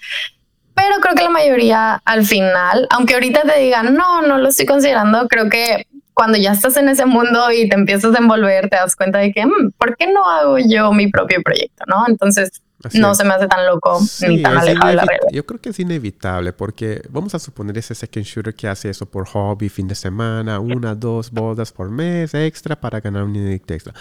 [0.74, 4.66] pero creo que la mayoría al final, aunque ahorita te digan, no, no lo estoy
[4.66, 8.76] considerando, creo que cuando ya estás en ese mundo y te empiezas a envolver, te
[8.76, 11.84] das cuenta de que, mm, ¿por qué no hago yo mi propio proyecto?
[11.86, 12.04] ¿No?
[12.06, 12.61] Entonces,
[12.94, 15.28] no se me hace tan loco ni tan alejado de la realidad.
[15.32, 19.06] Yo creo que es inevitable porque vamos a suponer ese second shooter que hace eso
[19.06, 23.74] por hobby, fin de semana, una, dos bodas por mes extra para ganar un dinerito
[23.74, 23.94] extra.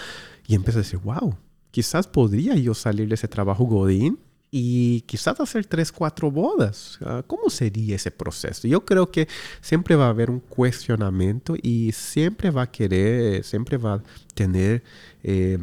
[0.46, 1.36] Y empieza a decir, wow,
[1.70, 4.18] quizás podría yo salir de ese trabajo godín
[4.54, 6.98] y quizás hacer tres, cuatro bodas.
[7.26, 8.68] ¿Cómo sería ese proceso?
[8.68, 9.26] Yo creo que
[9.62, 14.02] siempre va a haber un cuestionamiento y siempre va a querer, siempre va a
[14.34, 14.82] tener
[15.22, 15.58] eh,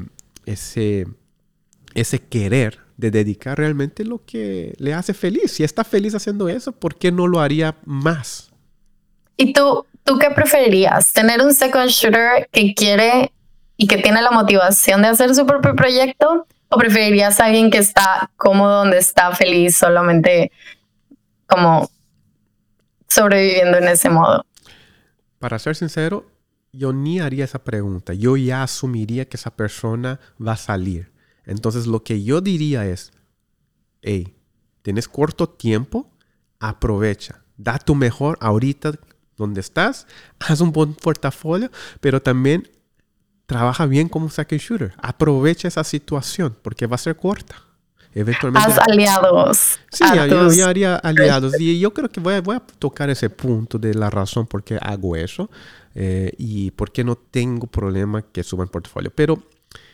[0.47, 1.07] ese,
[1.93, 5.53] ese querer de dedicar realmente lo que le hace feliz.
[5.53, 8.51] Si está feliz haciendo eso, ¿por qué no lo haría más?
[9.37, 11.13] ¿Y tú, tú qué preferirías?
[11.13, 13.31] ¿Tener un second shooter que quiere
[13.77, 16.45] y que tiene la motivación de hacer su propio proyecto?
[16.67, 20.51] ¿O preferirías a alguien que está cómodo donde está feliz solamente
[21.47, 21.89] como
[23.07, 24.45] sobreviviendo en ese modo?
[25.39, 26.29] Para ser sincero,
[26.73, 28.13] yo ni haría esa pregunta.
[28.13, 31.13] Yo ya asumiría que esa persona va a salir.
[31.49, 33.11] Entonces lo que yo diría es,
[34.03, 34.35] hey,
[34.83, 36.11] tienes corto tiempo,
[36.59, 38.93] aprovecha, da tu mejor ahorita
[39.35, 40.05] donde estás,
[40.39, 42.69] haz un buen portafolio, pero también
[43.47, 44.93] trabaja bien como second shooter.
[45.01, 47.55] Aprovecha esa situación porque va a ser corta.
[48.13, 48.71] Eventualmente.
[48.71, 49.79] Haz aliados.
[49.91, 51.59] Sí, yo, haría aliados.
[51.59, 54.63] Y yo creo que voy a, voy a, tocar ese punto de la razón por
[54.63, 55.49] qué hago eso
[55.95, 59.11] eh, y por qué no tengo problema que suba el portafolio.
[59.15, 59.43] Pero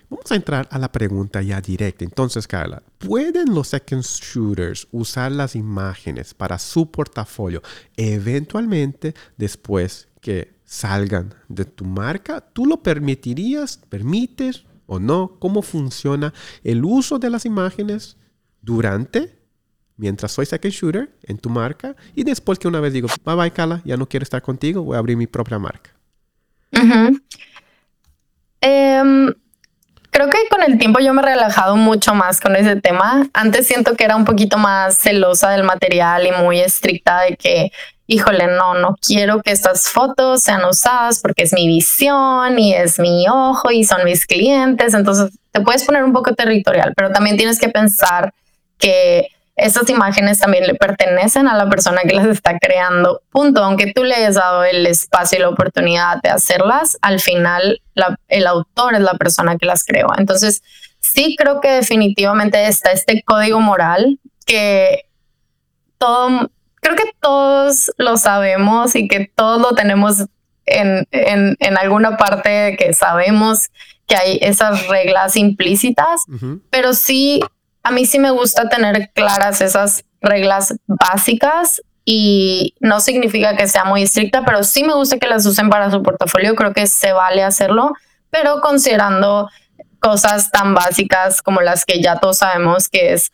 [0.09, 2.03] Vamos a entrar a la pregunta ya directa.
[2.03, 7.61] Entonces, Carla, ¿pueden los second shooters usar las imágenes para su portafolio
[7.97, 12.41] eventualmente después que salgan de tu marca?
[12.41, 13.77] ¿Tú lo permitirías?
[13.89, 15.37] ¿Permites o no?
[15.39, 18.17] ¿Cómo funciona el uso de las imágenes
[18.61, 19.39] durante,
[19.97, 23.51] mientras soy second shooter en tu marca y después que una vez digo, bye bye,
[23.51, 25.91] Carla, ya no quiero estar contigo, voy a abrir mi propia marca?
[30.15, 33.27] Creo que con el tiempo yo me he relajado mucho más con ese tema.
[33.33, 37.73] Antes siento que era un poquito más celosa del material y muy estricta de que,
[38.07, 42.97] híjole, no, no quiero que estas fotos sean usadas porque es mi visión y es
[42.97, 44.93] mi ojo y son mis clientes.
[44.93, 48.33] Entonces te puedes poner un poco territorial, pero también tienes que pensar
[48.77, 53.21] que estas imágenes también le pertenecen a la persona que las está creando.
[53.29, 53.63] Punto.
[53.63, 57.81] Aunque tú le hayas dado el espacio y la oportunidad de hacerlas, al final
[58.27, 60.09] el autor es la persona que las creó.
[60.17, 60.61] Entonces,
[60.99, 65.05] sí creo que definitivamente está este código moral que
[65.97, 70.25] todo, creo que todos lo sabemos y que todos lo tenemos
[70.65, 73.69] en, en, en alguna parte que sabemos
[74.07, 76.25] que hay esas reglas implícitas,
[76.69, 77.41] pero sí,
[77.85, 83.85] a mí sí me gusta tener claras esas reglas básicas y no significa que sea
[83.85, 87.13] muy estricta, pero sí me gusta que las usen para su portafolio, creo que se
[87.13, 87.93] vale hacerlo,
[88.31, 89.49] pero considerando
[89.99, 93.31] cosas tan básicas como las que ya todos sabemos, que es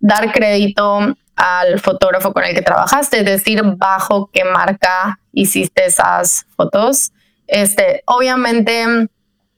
[0.00, 6.46] dar crédito al fotógrafo con el que trabajaste, es decir, bajo qué marca hiciste esas
[6.56, 7.10] fotos.
[7.48, 9.08] Este, obviamente,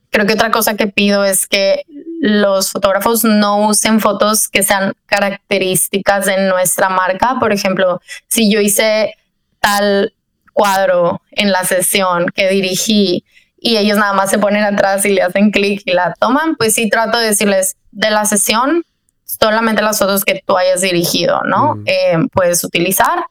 [0.08, 1.82] creo que otra cosa que pido es que
[2.20, 7.36] los fotógrafos no usen fotos que sean características de nuestra marca.
[7.38, 9.14] Por ejemplo, si yo hice
[9.60, 10.14] tal
[10.52, 13.24] cuadro en la sesión que dirigí
[13.58, 16.74] y ellos nada más se ponen atrás y le hacen clic y la toman, pues
[16.74, 18.84] sí trato de decirles de la sesión
[19.24, 21.76] solamente las fotos que tú hayas dirigido, ¿no?
[21.76, 21.84] Mm.
[21.86, 23.26] Eh, puedes utilizar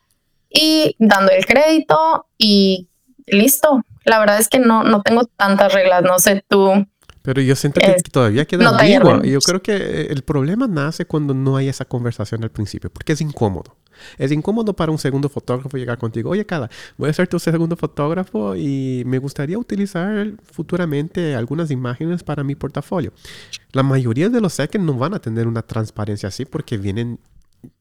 [0.49, 2.87] y dando el crédito y
[3.25, 3.83] listo.
[4.03, 6.85] La verdad es que no, no tengo tantas reglas, no sé tú.
[7.25, 11.57] Pero yo siento que todavía queda no Yo creo que el problema nace cuando no
[11.57, 13.75] hay esa conversación al principio, porque es incómodo.
[14.17, 17.75] Es incómodo para un segundo fotógrafo llegar contigo, oye, Cada, voy a ser tu segundo
[17.75, 23.13] fotógrafo y me gustaría utilizar futuramente algunas imágenes para mi portafolio.
[23.71, 27.19] La mayoría de los second no van a tener una transparencia así porque vienen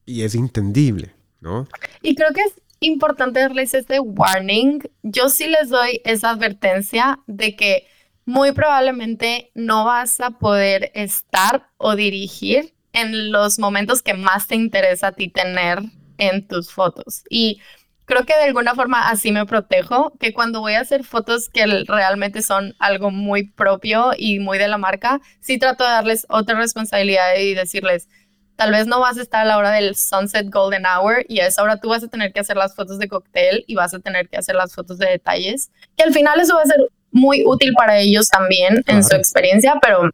[0.06, 1.68] y es entendible, ¿no?
[2.00, 4.80] Y creo que es importante darles este warning.
[5.02, 7.86] Yo sí les doy esa advertencia de que
[8.26, 14.54] muy probablemente no vas a poder estar o dirigir en los momentos que más te
[14.54, 15.80] interesa a ti tener
[16.18, 17.24] en tus fotos.
[17.28, 17.60] Y
[18.04, 21.66] creo que de alguna forma así me protejo, que cuando voy a hacer fotos que
[21.86, 26.56] realmente son algo muy propio y muy de la marca, sí trato de darles otra
[26.56, 28.08] responsabilidad y decirles,
[28.56, 31.46] tal vez no vas a estar a la hora del sunset golden hour y a
[31.46, 34.00] esa hora tú vas a tener que hacer las fotos de cóctel y vas a
[34.00, 36.80] tener que hacer las fotos de detalles, que al final eso va a ser
[37.14, 40.10] muy útil para ellos también en su experiencia, pero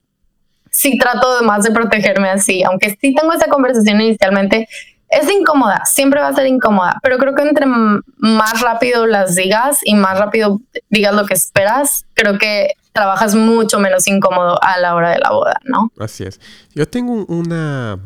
[0.71, 4.69] sí trato más de protegerme así, aunque sí tengo esa conversación inicialmente,
[5.09, 9.81] es incómoda, siempre va a ser incómoda, pero creo que entre más rápido las digas
[9.83, 14.95] y más rápido digas lo que esperas, creo que trabajas mucho menos incómodo a la
[14.95, 15.91] hora de la boda, ¿no?
[15.99, 16.39] Así es.
[16.75, 17.99] Yo tengo una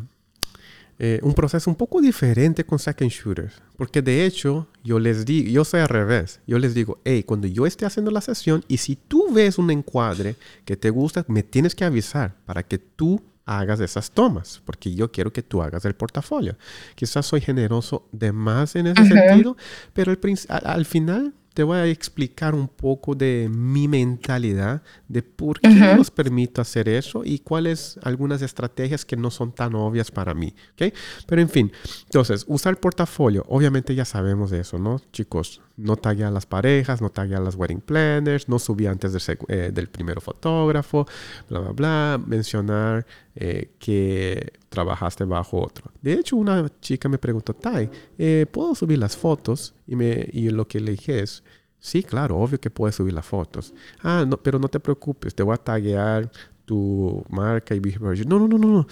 [0.97, 5.49] eh, un proceso un poco diferente con second shooters, porque de hecho yo les digo,
[5.49, 8.77] yo soy al revés, yo les digo, hey, cuando yo esté haciendo la sesión y
[8.77, 13.21] si tú ves un encuadre que te gusta, me tienes que avisar para que tú
[13.45, 16.57] hagas esas tomas, porque yo quiero que tú hagas el portafolio.
[16.95, 19.55] Quizás soy generoso de más en ese sentido,
[19.93, 20.11] pero
[20.49, 26.11] al, final te voy a explicar un poco de mi mentalidad, de por qué nos
[26.11, 30.53] permito hacer eso y cuáles algunas estrategias que no son tan obvias para mí.
[30.73, 30.93] ¿okay?
[31.25, 31.71] Pero en fin,
[32.03, 34.99] entonces, usar portafolio, obviamente ya sabemos de eso, ¿no?
[35.13, 39.87] Chicos, no taguear las parejas, no taguear las wedding planners, no subir antes eh, del
[39.87, 41.07] primer fotógrafo,
[41.49, 45.91] bla, bla, bla, mencionar eh, que trabajaste bajo otro.
[46.01, 49.73] De hecho, una chica me preguntó, Tai, eh, ¿puedo subir las fotos?
[49.87, 51.43] Y, me, y lo que le dije es,
[51.79, 53.73] sí, claro, obvio que puedes subir las fotos.
[54.03, 56.29] Ah, no, pero no te preocupes, te voy a taguear
[56.65, 58.27] tu marca y behavior.
[58.27, 58.87] No, no, no, no, no.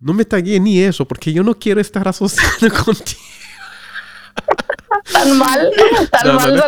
[0.00, 3.20] No me tagué ni eso, porque yo no quiero estar asociado contigo.
[5.12, 5.70] tan mal,
[6.10, 6.64] tan mal no,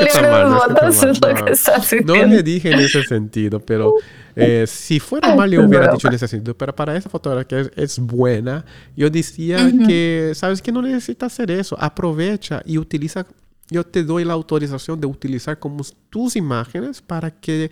[0.88, 3.94] es lo que estás No le dije en ese sentido, pero
[4.40, 6.57] eh, si fuera mal, yo hubiera dicho sentido.
[6.57, 8.64] Pero para esa fotografía que es, buena,
[8.96, 11.76] yo decía que, ¿sabes que No necesitas hacer eso.
[11.79, 13.26] Aprovecha y utiliza.
[13.68, 17.70] Yo te doy la autorización de utilizar como tus imágenes para que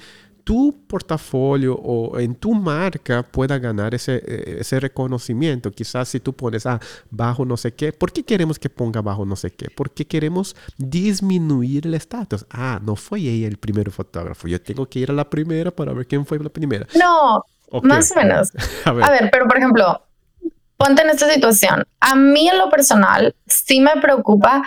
[0.49, 5.71] tu portafolio o en tu marca pueda ganar ese, eh, ese reconocimiento.
[5.71, 6.81] Quizás si tú pones ah,
[7.11, 9.69] bajo no sé qué, ¿por qué queremos que ponga bajo no sé qué?
[9.69, 12.47] Porque queremos disminuir el estatus.
[12.49, 14.49] Ah, no fue ella el primer fotógrafo.
[14.49, 16.87] Yo tengo que ir a la primera para ver quién fue la primera.
[16.99, 17.45] No,
[17.83, 18.51] más o menos.
[18.87, 19.29] a, ver.
[19.31, 20.03] pero por ejemplo,
[20.79, 21.85] ponte en esta situación.
[22.01, 24.63] A mí en lo personal sí me preocupa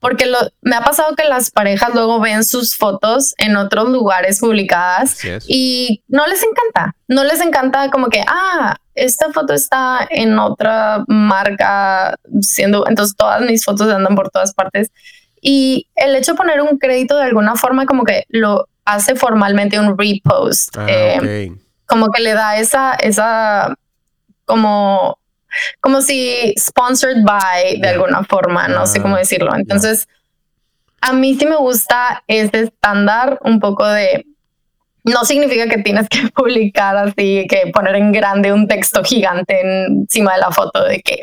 [0.00, 4.40] porque lo, me ha pasado que las parejas luego ven sus fotos en otros lugares
[4.40, 10.38] publicadas y no les encanta, no les encanta como que, ah, esta foto está en
[10.38, 14.90] otra marca, siendo, entonces todas mis fotos andan por todas partes.
[15.40, 19.78] Y el hecho de poner un crédito de alguna forma como que lo hace formalmente
[19.78, 21.52] un repost, ah, eh,
[21.86, 23.74] como que le da esa, esa,
[24.44, 25.18] como
[25.80, 29.54] como si sponsored by de alguna forma, no sé cómo ah, decirlo.
[29.54, 30.08] Entonces,
[31.00, 34.26] a mí sí me gusta este estándar un poco de
[35.04, 40.34] no significa que tienes que publicar así, que poner en grande un texto gigante encima
[40.34, 41.22] de la foto de que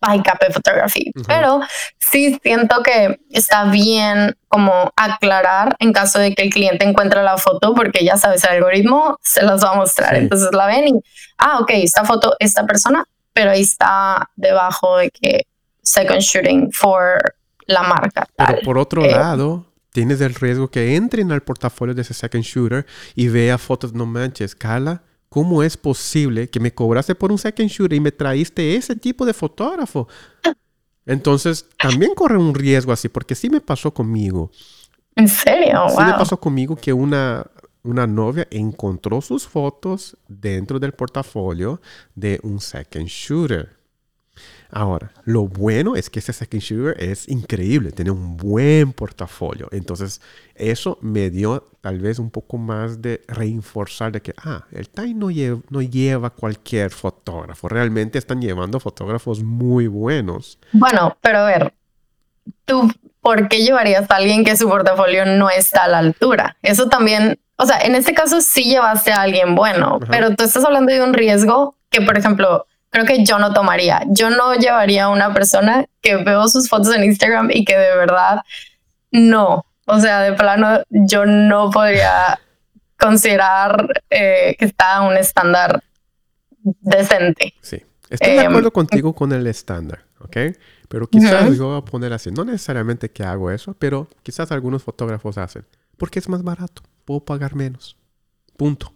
[0.00, 1.12] by KP Photography.
[1.26, 1.60] Pero
[1.98, 7.38] sí siento que está bien como aclarar en caso de que el cliente encuentre la
[7.38, 10.14] foto, porque ya sabes, el algoritmo se las va a mostrar.
[10.14, 10.92] Entonces la ven y,
[11.38, 13.04] ah, ok, esta foto, esta persona,
[13.36, 15.46] pero ahí está debajo de que
[15.82, 17.18] second shooting for
[17.66, 18.26] la marca.
[18.34, 22.42] Pero por otro eh, lado, tienes el riesgo que entren al portafolio de ese second
[22.42, 27.36] shooter y vea fotos, no manches, Carla, ¿cómo es posible que me cobraste por un
[27.36, 30.08] second shooter y me traíste ese tipo de fotógrafo?
[31.04, 34.50] Entonces, también corre un riesgo así, porque sí me pasó conmigo.
[35.14, 35.90] ¿En serio?
[35.90, 37.46] Sí me pasó conmigo que una,
[37.86, 41.80] una novia encontró sus fotos dentro del portafolio
[42.14, 43.76] de un second shooter.
[44.70, 49.68] Ahora, lo bueno es que ese second shooter es increíble, tiene un buen portafolio.
[49.70, 50.20] Entonces,
[50.54, 55.14] eso me dio tal vez un poco más de reforzar de que, ah, el TAI
[55.14, 60.58] no lleva, no lleva cualquier fotógrafo, realmente están llevando fotógrafos muy buenos.
[60.72, 61.74] Bueno, pero a ver,
[62.64, 66.56] tú, ¿por qué llevarías a alguien que su portafolio no está a la altura?
[66.62, 70.64] Eso también, o sea, en este caso sí llevaste a alguien bueno, pero tú estás
[70.64, 74.02] hablando de un riesgo que, por ejemplo, creo que yo no tomaría.
[74.08, 77.96] Yo no llevaría a una persona que veo sus fotos en Instagram y que de
[77.96, 78.40] verdad
[79.10, 79.66] no.
[79.86, 82.38] O sea, de plano, yo no podría
[82.98, 85.82] considerar eh, que está a un estándar
[86.62, 87.54] decente.
[87.60, 90.36] Sí, estoy de acuerdo em, contigo con el estándar, ¿ok?
[90.88, 94.82] Pero quizás yo voy a poner así, no necesariamente que hago eso, pero quizás algunos
[94.82, 95.64] fotógrafos hacen,
[95.96, 97.96] porque es más barato, puedo pagar menos.
[98.58, 98.92] Punto.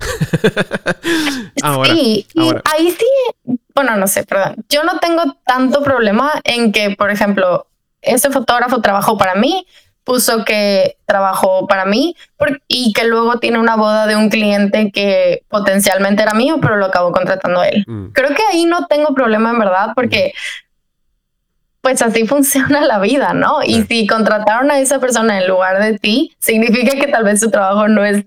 [1.84, 4.64] sí, y ahí sí, bueno, no sé, perdón.
[4.68, 7.66] Yo no tengo tanto problema en que, por ejemplo,
[8.00, 9.66] ese fotógrafo trabajó para mí,
[10.04, 12.14] puso que trabajó para mí
[12.68, 16.86] y que luego tiene una boda de un cliente que potencialmente era mío, pero lo
[16.86, 17.84] acabó contratando él.
[17.86, 18.08] Mm.
[18.12, 20.34] Creo que ahí no tengo problema en verdad porque
[21.84, 23.62] pues así funciona la vida, ¿no?
[23.62, 27.50] Y si contrataron a esa persona en lugar de ti, significa que tal vez su
[27.50, 28.24] trabajo no es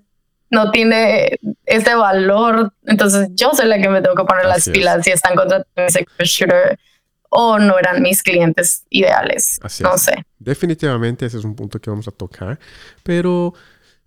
[0.50, 2.72] no tiene ese valor.
[2.86, 6.06] Entonces yo soy la que me tengo que poner las pilas si están contratando ese
[6.20, 6.80] shooter
[7.30, 9.60] o no eran mis clientes ideales.
[9.82, 10.24] no sé.
[10.39, 12.58] Definitivamente ese es un punto que vamos a tocar.
[13.04, 13.54] Pero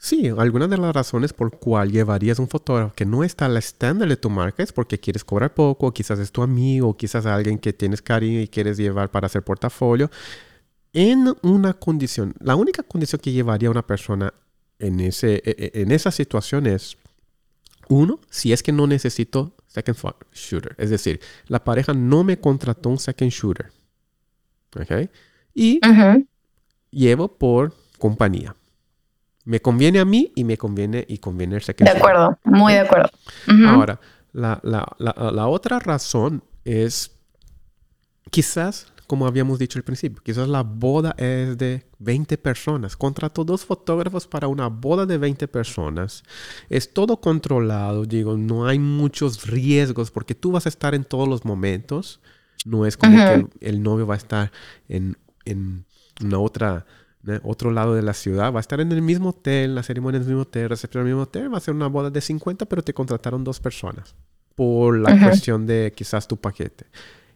[0.00, 4.08] sí, algunas de las razones por cual llevarías un fotógrafo que no está al estándar
[4.08, 7.72] de tu marca es porque quieres cobrar poco, quizás es tu amigo, quizás alguien que
[7.72, 10.10] tienes cariño y quieres llevar para hacer portafolio.
[10.92, 14.34] En una condición, la única condición que llevaría una persona
[14.80, 16.96] en, ese, e, e, en esa situación es,
[17.88, 19.96] uno, si es que no necesito second
[20.32, 20.74] shooter.
[20.78, 23.70] Es decir, la pareja no me contrató un second shooter.
[24.76, 25.10] ¿Ok?
[25.54, 25.80] Y
[26.90, 28.54] llevo por compañía.
[29.44, 32.02] Me conviene a mí y me conviene y conviene el second shooter.
[32.02, 33.10] De acuerdo, muy de acuerdo.
[33.66, 34.00] Ahora,
[34.32, 37.12] la, la, la, la otra razón es
[38.30, 42.96] quizás como habíamos dicho al principio, quizás la boda es de 20 personas.
[42.96, 46.22] Contrato dos fotógrafos para una boda de 20 personas.
[46.68, 51.26] Es todo controlado, digo, no hay muchos riesgos porque tú vas a estar en todos
[51.28, 52.20] los momentos.
[52.64, 54.52] No es como que el, novio va a estar
[54.88, 55.86] en, en
[56.22, 56.86] una otra,
[57.42, 58.52] otro lado de la ciudad.
[58.52, 61.08] Va a estar en el mismo hotel, la ceremonia en el mismo hotel, recepción en
[61.08, 61.52] el mismo hotel.
[61.52, 64.14] Va a ser una boda de 50, pero te contrataron dos personas
[64.54, 66.86] por la cuestión de quizás tu paquete.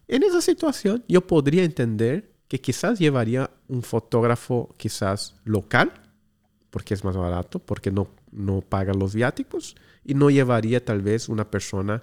[0.09, 5.93] En esa situación yo podría entender que quizás llevaría un fotógrafo quizás local,
[6.71, 11.29] porque es más barato, porque no, no paga los viáticos, y no llevaría tal vez
[11.29, 12.03] una persona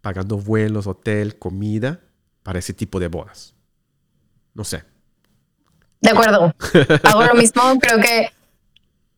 [0.00, 2.00] pagando vuelos, hotel, comida
[2.42, 3.54] para ese tipo de bodas.
[4.54, 4.84] No sé.
[6.02, 6.54] De acuerdo.
[7.04, 7.78] Hago lo mismo.
[7.80, 8.30] Creo que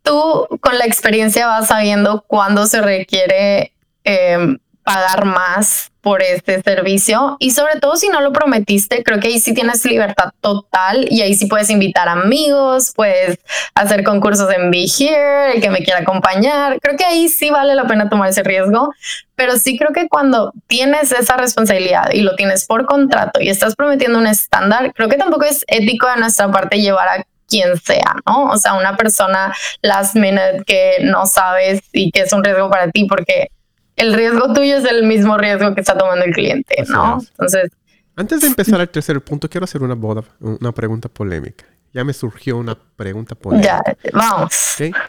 [0.03, 3.73] tú con la experiencia vas sabiendo cuándo se requiere
[4.05, 9.29] eh, pagar más por este servicio y sobre todo si no lo prometiste, creo que
[9.29, 13.39] ahí sí tienes libertad total y ahí sí puedes invitar amigos, puedes
[13.75, 17.75] hacer concursos en Be Here, el que me quiera acompañar, creo que ahí sí vale
[17.75, 18.93] la pena tomar ese riesgo,
[19.35, 23.75] pero sí creo que cuando tienes esa responsabilidad y lo tienes por contrato y estás
[23.75, 28.17] prometiendo un estándar, creo que tampoco es ético de nuestra parte llevar a quien sea,
[28.27, 28.45] ¿no?
[28.45, 32.91] O sea, una persona last minute que no sabes y que es un riesgo para
[32.91, 33.49] ti porque
[33.97, 37.19] el riesgo tuyo es el mismo riesgo que está tomando el cliente, ¿no?
[37.31, 37.71] Entonces.
[38.17, 41.65] Antes de empezar el tercer punto, quiero hacer una, boda, una pregunta polémica.
[41.93, 43.83] Ya me surgió una pregunta polémica.
[43.87, 44.53] Ya, vamos.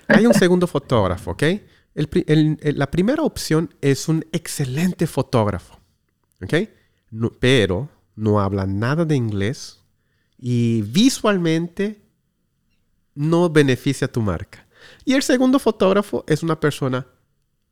[0.07, 1.43] Hay un segundo fotógrafo, ¿ok?
[1.95, 5.79] la primera opción es un excelente fotógrafo,
[6.43, 6.53] ¿ok?
[7.39, 9.81] pero no habla nada de inglés
[10.38, 12.01] y visualmente
[13.13, 14.67] no beneficia a tu marca.
[15.05, 17.07] Y el segundo fotógrafo es una persona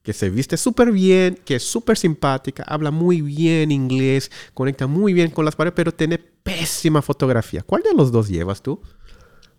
[0.04, 5.14] que se viste súper bien, que es súper simpática, habla muy bien inglés, conecta muy
[5.14, 7.64] bien con las paredes, pero tiene pésima fotografía.
[7.64, 8.82] ¿Cuál de los dos llevas tú?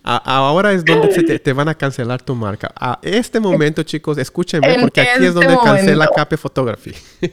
[0.03, 2.73] Ahora es donde te, van a cancelar tu marca.
[2.75, 6.91] A este momento, chicos, escúchenme, porque aquí es donde este cancela Cape Photography.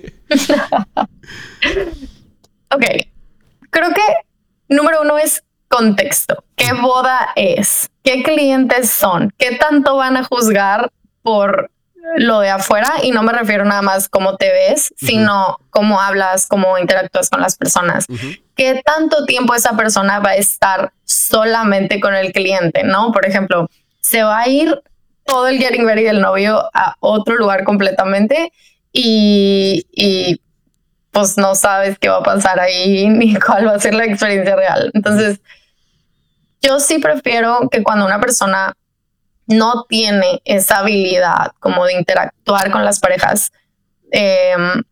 [2.71, 2.85] ok.
[3.71, 4.03] Creo que
[4.69, 6.45] número uno es contexto.
[6.55, 7.91] ¿Qué boda es?
[8.07, 9.35] ¿Qué clientes son?
[9.37, 10.93] ¿Qué tanto van a juzgar
[11.23, 11.73] por
[12.15, 12.89] lo de afuera?
[13.03, 17.41] Y no me refiero nada más cómo te ves, sino cómo hablas, cómo interactúas con
[17.41, 18.07] las personas.
[18.55, 22.85] ¿Qué tanto tiempo esa persona va a estar solamente con el cliente?
[22.85, 23.11] ¿No?
[23.11, 24.81] Por ejemplo, se va a ir
[25.25, 28.53] todo el getting ready del novio a otro lugar completamente
[28.93, 30.41] y, y
[31.11, 34.55] pues no sabes qué va a pasar ahí ni cuál va a ser la experiencia
[34.55, 34.93] real.
[34.95, 35.41] Entonces,
[36.63, 38.75] yo sí prefiero que cuando una persona
[39.47, 43.53] no tiene esa habilidad como de interactuar con las parejas,
[44.11, 44.83] em,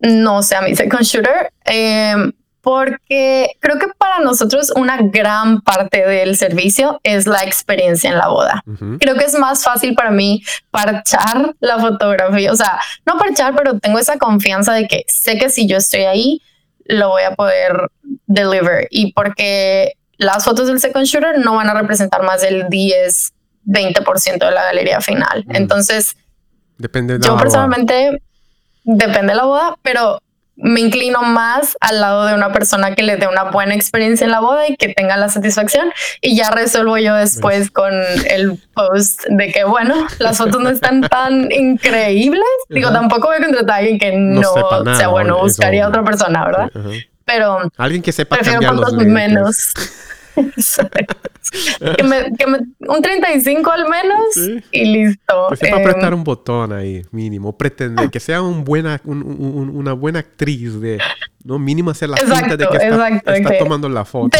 [0.00, 6.36] no sea mi second shooter, em, porque creo que para nosotros una gran parte del
[6.36, 8.62] servicio es la experiencia en la boda.
[9.00, 13.80] Creo que es más fácil para mí parchar la fotografía, o sea, no parchar, pero
[13.80, 16.42] tengo esa confianza de que sé que si yo estoy ahí,
[16.84, 17.90] lo voy a poder
[18.26, 18.86] deliver.
[18.90, 23.32] Y porque las fotos del second shooter no van a representar más del 10,
[23.66, 25.44] 20% de la galería final.
[25.46, 25.56] Mm.
[25.56, 26.16] Entonces,
[26.78, 28.22] depende de yo personalmente,
[28.84, 30.20] depende de la boda, pero
[30.56, 34.30] me inclino más al lado de una persona que le dé una buena experiencia en
[34.30, 35.90] la boda y que tenga la satisfacción
[36.20, 37.92] y ya resuelvo yo después con
[38.28, 42.44] el post de que bueno, las fotos no están tan increíbles.
[42.68, 46.44] Digo, tampoco voy a contratar a alguien que no, sea bueno, buscaría a otra persona,
[46.44, 46.70] ¿verdad?
[47.32, 49.72] Pero alguien que sepa cambiar los menos.
[51.96, 55.48] que me, un 35 al menos y listo.
[55.50, 57.56] Que sepa apretar em, un botón ahí, mínimo.
[57.56, 60.98] Pretender que sea un buena, una buena actriz de,
[61.44, 61.58] ¿no?
[61.58, 64.38] Mínimo hacer la exacto, de que está, tomando la foto.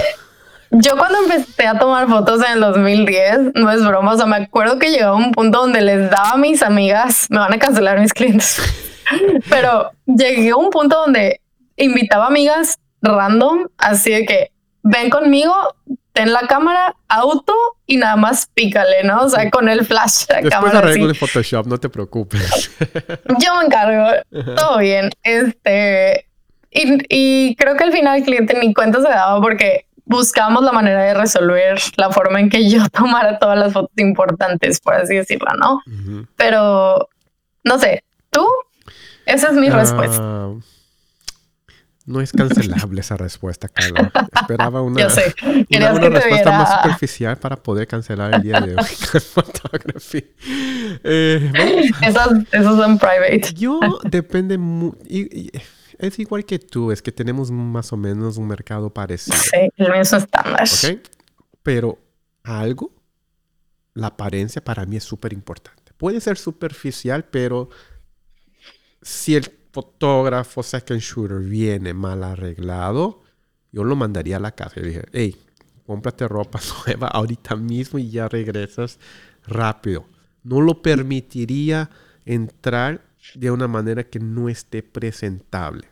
[0.70, 4.36] yo cuando empecé a tomar fotos en el 2010, no es broma, o sea, me
[4.36, 8.00] acuerdo que llegaba un punto donde les daba a mis amigas, me van a cancelar
[8.00, 8.60] mis clientes,
[9.50, 11.40] pero llegué a un punto donde
[11.76, 15.54] invitaba amigas random, así de que ven conmigo,
[16.12, 17.54] ten la cámara, auto
[17.86, 19.22] y nada más pícale, ¿no?
[19.22, 20.78] O sea, con el flash de Después cámara.
[20.78, 22.70] arreglo en Photoshop, no te preocupes.
[23.38, 24.10] Yo me encargo,
[24.56, 25.10] todo bien.
[25.22, 26.26] Este,
[26.70, 30.72] y, y, creo que al final el cliente ni cuenta se daba porque buscábamos la
[30.72, 35.14] manera de resolver la forma en que yo tomara todas las fotos importantes, por así
[35.16, 35.80] decirlo, ¿no?
[36.36, 37.08] Pero,
[37.64, 38.46] no sé, ¿tú?
[39.26, 40.48] Esa es mi ah, respuesta.
[42.12, 44.12] No es cancelable esa respuesta, Carla.
[44.38, 48.84] Esperaba una, una, respuesta más superficial para poder cancelar el día de hoy
[49.32, 50.30] photography.
[51.04, 53.54] Eh, esos, son private.
[53.54, 54.58] Yo depende
[55.98, 59.38] es igual que tú, es que tenemos más o menos un mercado parecido.
[59.38, 60.64] Sí, el mismo estándar.
[60.64, 61.08] ¿Ok?
[61.62, 61.98] Pero
[62.42, 62.92] algo,
[63.94, 65.94] la apariencia para mí es súper importante.
[65.96, 67.70] Puede ser superficial, pero
[69.00, 73.22] si el fotógrafo second shooter viene mal arreglado,
[73.72, 74.80] yo lo mandaría a la casa.
[74.80, 75.36] Y dije, hey,
[75.86, 78.98] cómprate ropa nueva ahorita mismo y ya regresas
[79.46, 80.04] rápido.
[80.44, 81.90] No lo permitiría
[82.24, 83.02] entrar
[83.34, 85.88] de una manera que no esté presentable.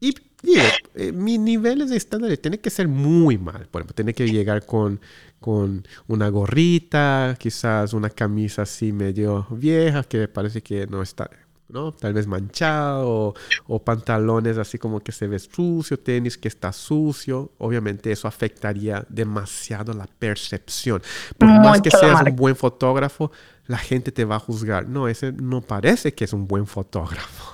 [0.00, 0.62] Y digo,
[0.94, 3.66] eh, mis niveles de estándar tiene que ser muy mal.
[3.68, 5.00] Por ejemplo, tiene que llegar con,
[5.40, 11.30] con una gorrita, quizás una camisa así medio vieja que parece que no está
[11.72, 11.90] ¿no?
[11.92, 13.34] Tal vez manchado
[13.66, 17.50] o, pantalones así como que se ve sucio, tenis que está sucio.
[17.58, 21.02] Obviamente eso afectaría demasiado la percepción.
[21.38, 23.32] Por más que seas un buen fotógrafo,
[23.66, 24.86] la gente te va a juzgar.
[24.86, 27.52] No, ese no parece que es un buen fotógrafo.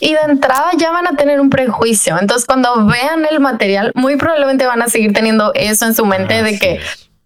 [0.00, 2.16] Y de entrada ya van a tener un prejuicio.
[2.18, 6.42] Entonces, cuando vean el material, muy probablemente van a seguir teniendo eso en su mente
[6.42, 6.80] de que.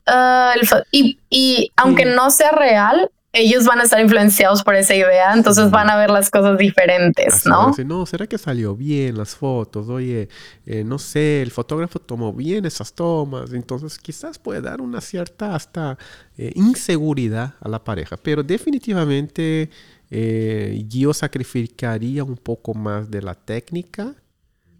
[0.06, 0.54] Ah,
[0.90, 5.70] y, y, aunque no sea real, ellos van a estar influenciados por esa idea, entonces
[5.70, 7.72] van a ver las cosas diferentes, ¿no?
[7.84, 9.88] no, ¿será que salió bien las fotos?
[9.88, 10.28] Oye,
[10.66, 15.54] eh, no sé, el fotógrafo tomó bien esas tomas, entonces quizás puede dar una cierta
[15.54, 15.96] hasta
[16.36, 19.70] eh, inseguridad a la pareja, pero definitivamente
[20.10, 24.16] eh, yo sacrificaría un poco más de la técnica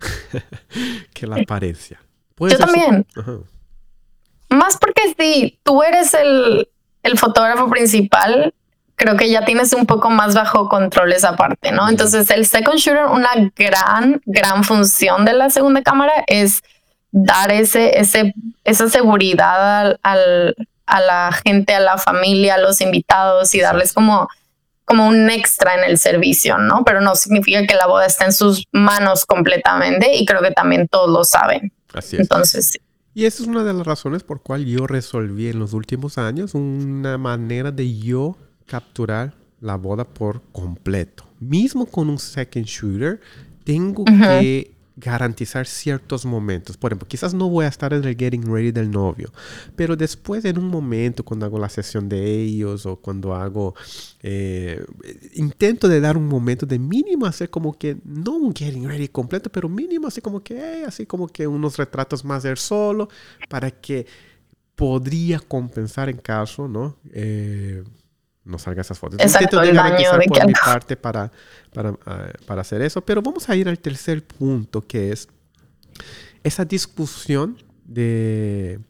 [1.14, 2.00] que la apariencia.
[2.36, 3.06] Yo también.
[4.48, 6.68] Más porque si tú eres el
[7.02, 8.54] el fotógrafo principal,
[8.96, 11.88] creo que ya tienes un poco más bajo control esa parte, ¿no?
[11.88, 16.62] Entonces, el second shooter, una gran, gran función de la segunda cámara es
[17.10, 18.34] dar ese, ese,
[18.64, 20.54] esa seguridad al,
[20.86, 24.28] a la gente, a la familia, a los invitados y darles como,
[24.84, 26.84] como un extra en el servicio, ¿no?
[26.84, 30.88] Pero no significa que la boda esté en sus manos completamente y creo que también
[30.88, 31.72] todos lo saben.
[31.94, 32.20] Así es.
[32.20, 32.78] Entonces,
[33.14, 36.54] y esa es una de las razones por cual yo resolví en los últimos años
[36.54, 38.36] una manera de yo
[38.66, 41.24] capturar la boda por completo.
[41.40, 43.20] Mismo con un second shooter,
[43.64, 46.76] tengo que garantizar ciertos momentos.
[46.76, 49.32] Por ejemplo, quizás no voy a estar en el getting ready del novio,
[49.74, 53.74] pero después en un momento cuando hago la sesión de ellos o cuando hago,
[54.22, 54.84] eh,
[55.34, 59.50] intento de dar un momento de mínimo hacer como que, no un getting ready completo,
[59.50, 63.08] pero mínimo así como que, así como que unos retratos más de él solo
[63.48, 64.06] para que
[64.74, 66.96] podría compensar en caso, ¿no?
[67.12, 67.84] Eh,
[68.44, 69.20] no salga esas fotos.
[69.22, 71.30] Intento de garantizar por mi parte para,
[72.06, 73.00] ah, para, hacer eso.
[73.00, 75.28] Pero vamos a ir al tercer punto, que es
[76.42, 78.80] esa discusión de,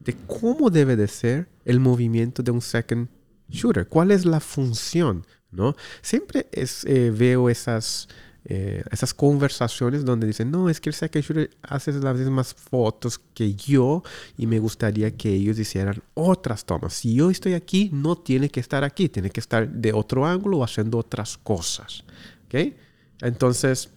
[0.00, 3.08] de cómo debe de ser el movimiento de un second
[3.48, 3.86] shooter.
[3.88, 5.24] ¿Cuál es la función?
[5.52, 5.76] ¿no?
[6.00, 8.08] Siempre es, eh, veo esas
[8.44, 13.54] eh, esas conversaciones donde dicen, no, es que el shooter hace las mismas fotos que
[13.54, 14.02] yo
[14.36, 16.94] y me gustaría que ellos hicieran otras tomas.
[16.94, 20.58] Si yo estoy aquí, no tiene que estar aquí, tiene que estar de otro ángulo
[20.58, 22.04] o haciendo otras cosas.
[22.46, 22.72] ¿Ok?
[23.20, 23.90] Entonces,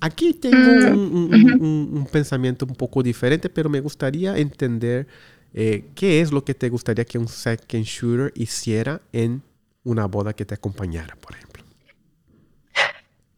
[0.00, 5.06] aquí tengo mm, un, pensamiento un poco diferente, pero me gustaría entender
[5.52, 9.42] eh, qué es lo que te gustaría que un second shooter hiciera en
[9.84, 11.51] una boda que te acompañara, por ejemplo.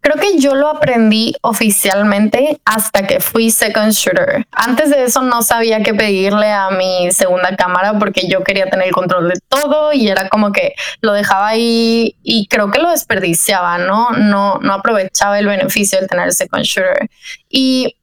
[0.05, 4.47] Creo que yo lo aprendí oficialmente hasta que fui second shooter.
[4.53, 8.89] Antes de eso no sabía qué pedirle a mi segunda cámara porque yo quería tener
[8.89, 12.91] el control de todo y era como que lo dejaba ahí y creo que lo
[12.91, 14.11] desperdiciaba, ¿no?
[14.11, 17.09] No, no aprovechaba el beneficio de tener el second shooter.
[17.49, 17.97] Y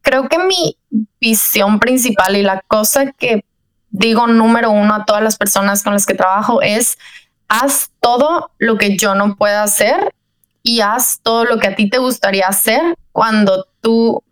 [0.00, 0.78] creo que mi
[1.20, 3.44] visión principal y la cosa que
[3.90, 6.96] digo número uno a todas las personas con las que trabajo es
[7.48, 10.10] haz todo lo que yo no pueda hacer
[10.64, 12.80] y haz todo lo que a ti te gustaría hacer
[13.12, 14.24] cuando tú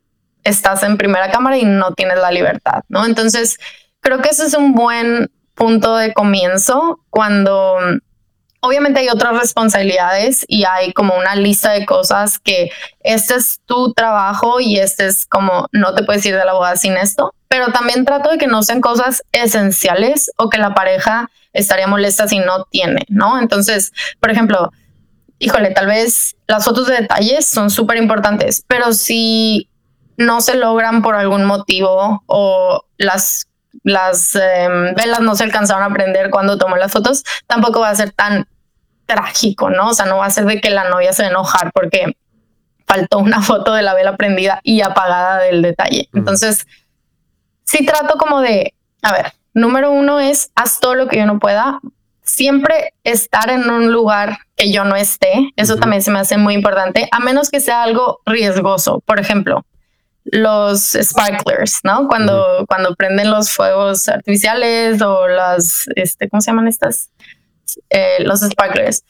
[0.42, 3.04] estás en primera cámara y no tienes la libertad, ¿no?
[3.04, 3.58] Entonces,
[4.00, 7.76] creo que ese es un buen punto de comienzo cuando
[8.60, 12.70] obviamente hay otras responsabilidades y hay como una lista de cosas que
[13.00, 16.76] este es tu trabajo y este es como no te puedes ir de la boda
[16.76, 21.28] sin esto, pero también trato de que no sean cosas esenciales o que la pareja
[21.52, 23.38] estaría molesta si no tiene, ¿no?
[23.38, 24.72] Entonces, por ejemplo,
[25.42, 29.68] híjole, tal vez las fotos de detalles son súper importantes, pero si
[30.16, 33.48] no se logran por algún motivo o las,
[33.82, 37.94] las em, velas no se alcanzaron a prender cuando tomó las fotos, tampoco va a
[37.96, 38.46] ser tan
[39.04, 39.88] trágico, ¿no?
[39.88, 42.16] O sea, no va a ser de que la novia se enojar porque
[42.86, 46.08] faltó una foto de la vela prendida y apagada del detalle.
[46.14, 46.68] Entonces,
[47.64, 51.40] sí trato como de, a ver, número uno es haz todo lo que yo no
[51.40, 51.80] pueda,
[52.32, 56.54] siempre estar en un lugar que yo no esté, eso también se me hace muy
[56.54, 59.00] importante, a menos que sea algo riesgoso.
[59.04, 59.66] Por ejemplo,
[60.24, 62.08] los sparklers, ¿no?
[62.08, 67.10] Cuando, cuando prenden los fuegos artificiales o las, este, ¿cómo se llaman estas?
[67.90, 69.04] Eh, los sparklers.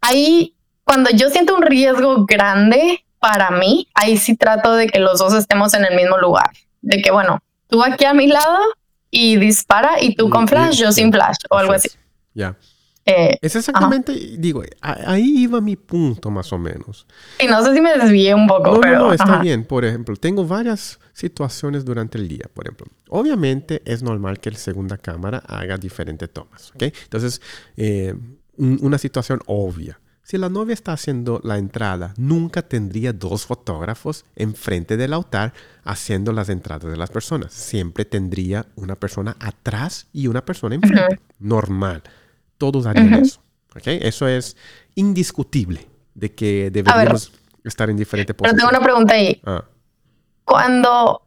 [0.00, 0.54] Ahí,
[0.84, 5.34] cuando yo siento un riesgo grande para mí, ahí sí trato de que los dos
[5.34, 6.50] estemos en el mismo lugar.
[6.80, 8.60] De que, bueno, tú aquí a mi lado
[9.10, 11.90] y dispara y tú con flash, yo sin flash o algo así.
[12.36, 12.56] Ya.
[13.08, 17.06] Eh, es exactamente, digo, ahí iba mi punto más o menos.
[17.38, 18.72] Y no sé si me desvié un poco.
[18.72, 19.64] No, pero, no, no, está bien.
[19.64, 22.50] Por ejemplo, tengo varias situaciones durante el día.
[22.52, 26.72] Por ejemplo, obviamente es normal que la segunda cámara haga diferentes tomas.
[26.74, 26.82] ¿ok?
[27.04, 27.40] Entonces,
[27.76, 28.12] eh,
[28.56, 30.00] una situación obvia.
[30.24, 35.52] Si la novia está haciendo la entrada, nunca tendría dos fotógrafos enfrente del altar
[35.84, 37.52] haciendo las entradas de las personas.
[37.52, 41.20] Siempre tendría una persona atrás y una persona enfrente.
[41.38, 42.02] Normal
[42.58, 43.40] todos harían eso.
[43.84, 44.56] Eso es
[44.94, 47.32] indiscutible de que deberíamos
[47.64, 48.62] estar en diferentes posiciones.
[48.62, 49.40] Pero tengo una pregunta ahí.
[49.44, 49.64] Ah.
[50.44, 51.22] Cuando,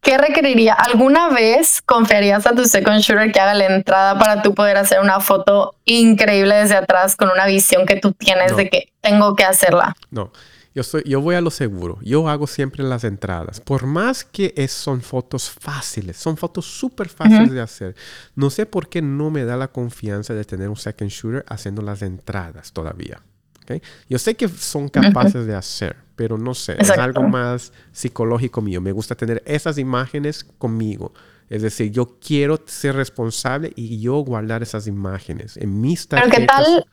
[0.00, 0.74] ¿qué requeriría?
[0.74, 5.00] ¿Alguna vez confiarías a tu second shooter que haga la entrada para tú poder hacer
[5.00, 9.44] una foto increíble desde atrás con una visión que tú tienes de que tengo que
[9.44, 9.94] hacerla?
[10.10, 10.32] No.
[10.76, 11.98] Yo, soy, yo voy a lo seguro.
[12.02, 13.60] Yo hago siempre las entradas.
[13.60, 17.96] Por más que es, son fotos fáciles, son fotos súper fáciles de hacer.
[18.34, 21.80] No sé por qué no me da la confianza de tener un second shooter haciendo
[21.80, 23.22] las entradas todavía.
[23.62, 23.80] ¿okay?
[24.10, 26.76] Yo sé que son capaces de hacer, pero no sé.
[26.78, 28.82] Es algo más psicológico mío.
[28.82, 31.14] Me gusta tener esas imágenes conmigo.
[31.48, 36.36] Es decir, yo quiero ser responsable y yo guardar esas imágenes en mis tarjetas.
[36.36, 36.86] Pero ¿qué tal?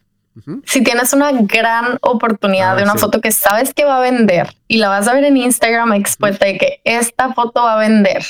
[0.65, 4.55] Si tienes una gran oportunidad ah, de una foto que sabes que va a vender
[4.67, 8.23] y la vas a ver en Instagram expuesta de que esta foto va a vender.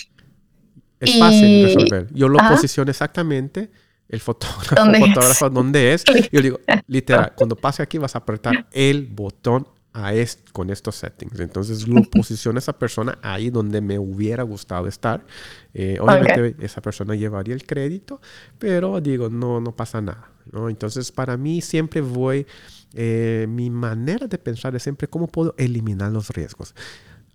[1.00, 2.08] Es fácil resolver.
[2.14, 3.72] Yo lo posiciono exactamente
[4.10, 5.54] el fotógrafo, ¿Dónde fotógrafo es?
[5.54, 6.04] dónde es.
[6.32, 10.12] Yo digo, literal, cuando pase aquí vas a apretar el botón a
[10.52, 11.40] con estos settings.
[11.40, 15.26] Entonces lo posiciono a esa persona ahí donde me hubiera gustado estar.
[15.74, 18.20] Eh, obviamente esa persona llevaría el crédito,
[18.58, 20.33] pero digo, no, no pasa nada.
[20.52, 20.70] ¿No?
[20.70, 22.46] Entonces para mí siempre voy,
[22.94, 26.74] eh, mi manera de pensar es siempre cómo puedo eliminar los riesgos.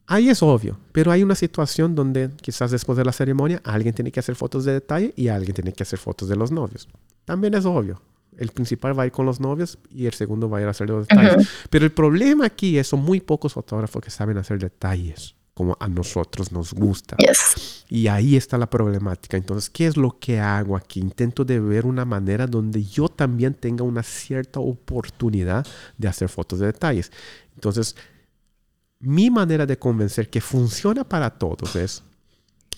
[0.06, 4.10] Ahí es obvio, pero hay una situación donde quizás después de la ceremonia alguien tiene
[4.10, 6.88] que hacer fotos de detalle y alguien tiene que hacer fotos de los novios.
[7.24, 8.00] También es obvio.
[8.38, 10.70] El principal va a ir con los novios y el segundo va a ir a
[10.70, 11.48] hacer los detalles.
[11.70, 15.88] Pero el problema aquí es son muy pocos fotógrafos que saben hacer detalles como a
[15.88, 17.16] nosotros nos gusta.
[17.88, 19.36] Y ahí está la problemática.
[19.36, 21.00] Entonces, ¿qué es lo que hago aquí?
[21.00, 26.60] Intento de ver una manera donde yo también tenga una cierta oportunidad de hacer fotos
[26.60, 27.10] de detalles.
[27.56, 27.96] Entonces,
[29.00, 32.04] mi manera de convencer que funciona para todos es,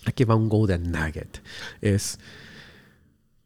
[0.03, 1.39] aquí va un golden nugget,
[1.81, 2.17] es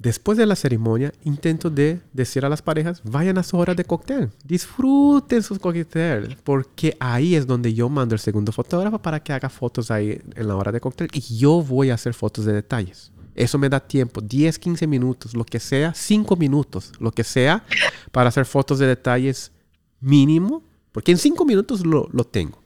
[0.06, 3.86] después de la ceremonia intento de decir a las parejas, vayan a su hora de
[3.86, 9.34] cóctel, disfruten sus cócteles, porque ahí es donde yo mando el segundo fotógrafo para que
[9.34, 12.54] haga fotos ahí en la hora de cóctel y yo voy a hacer fotos de
[12.54, 13.12] detalles.
[13.34, 17.66] Eso me da tiempo, 10, 15 minutos, lo que sea, 5 minutos, lo que sea,
[18.12, 19.52] para hacer fotos de detalles
[20.02, 22.62] mínimo, porque en 5 minutos lo tengo.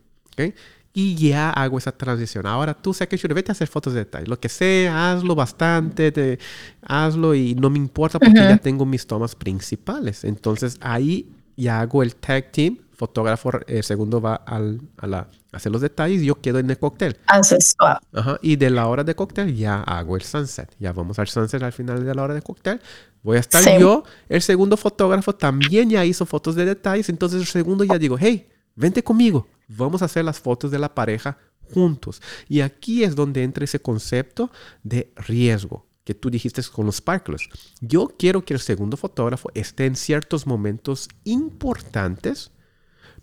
[0.94, 2.46] Y ya hago esa transición.
[2.48, 4.26] Ahora tú, sé que yo vete a hacer fotos de detalle.
[4.26, 6.40] Lo que sea, hazlo bastante, te,
[6.82, 10.24] hazlo y no me importa porque ya tengo mis tomas principales.
[10.24, 12.80] Entonces ahí ya hago el tag team.
[12.92, 16.78] Fotógrafo eh, segundo va al, a, la, hacer los detalles y yo quedo en el
[16.78, 17.18] cóctel.
[17.28, 18.38] Haces Ajá.
[18.42, 20.76] Y de la hora de cóctel ya hago el sunset.
[20.80, 22.82] Ya vamos al sunset al final de la hora de cóctel.
[23.24, 24.04] Voy a estar yo.
[24.28, 27.10] El segundo fotógrafo también ya hizo fotos de detalles.
[27.10, 30.94] Entonces el segundo ya digo, hey, vente conmigo Vamos a hacer las fotos de la
[30.94, 32.22] pareja juntos.
[32.48, 34.52] Y aquí es donde entra ese concepto
[34.84, 37.48] de riesgo que tú dijiste con los sparklers.
[37.80, 42.52] Yo quiero que el segundo fotógrafo esté en ciertos momentos importantes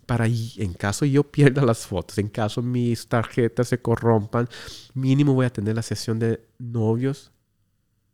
[0.05, 4.47] para en caso yo pierda las fotos, en caso mis tarjetas se corrompan,
[4.93, 7.33] mínimo voy a tener la sesión de novios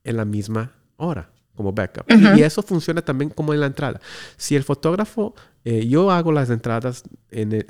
[0.03, 2.05] en la misma hora como backup.
[2.35, 4.01] Y eso funciona también como en la entrada.
[4.37, 5.35] Si el fotógrafo,
[5.65, 7.65] eh, yo hago las entradas en el,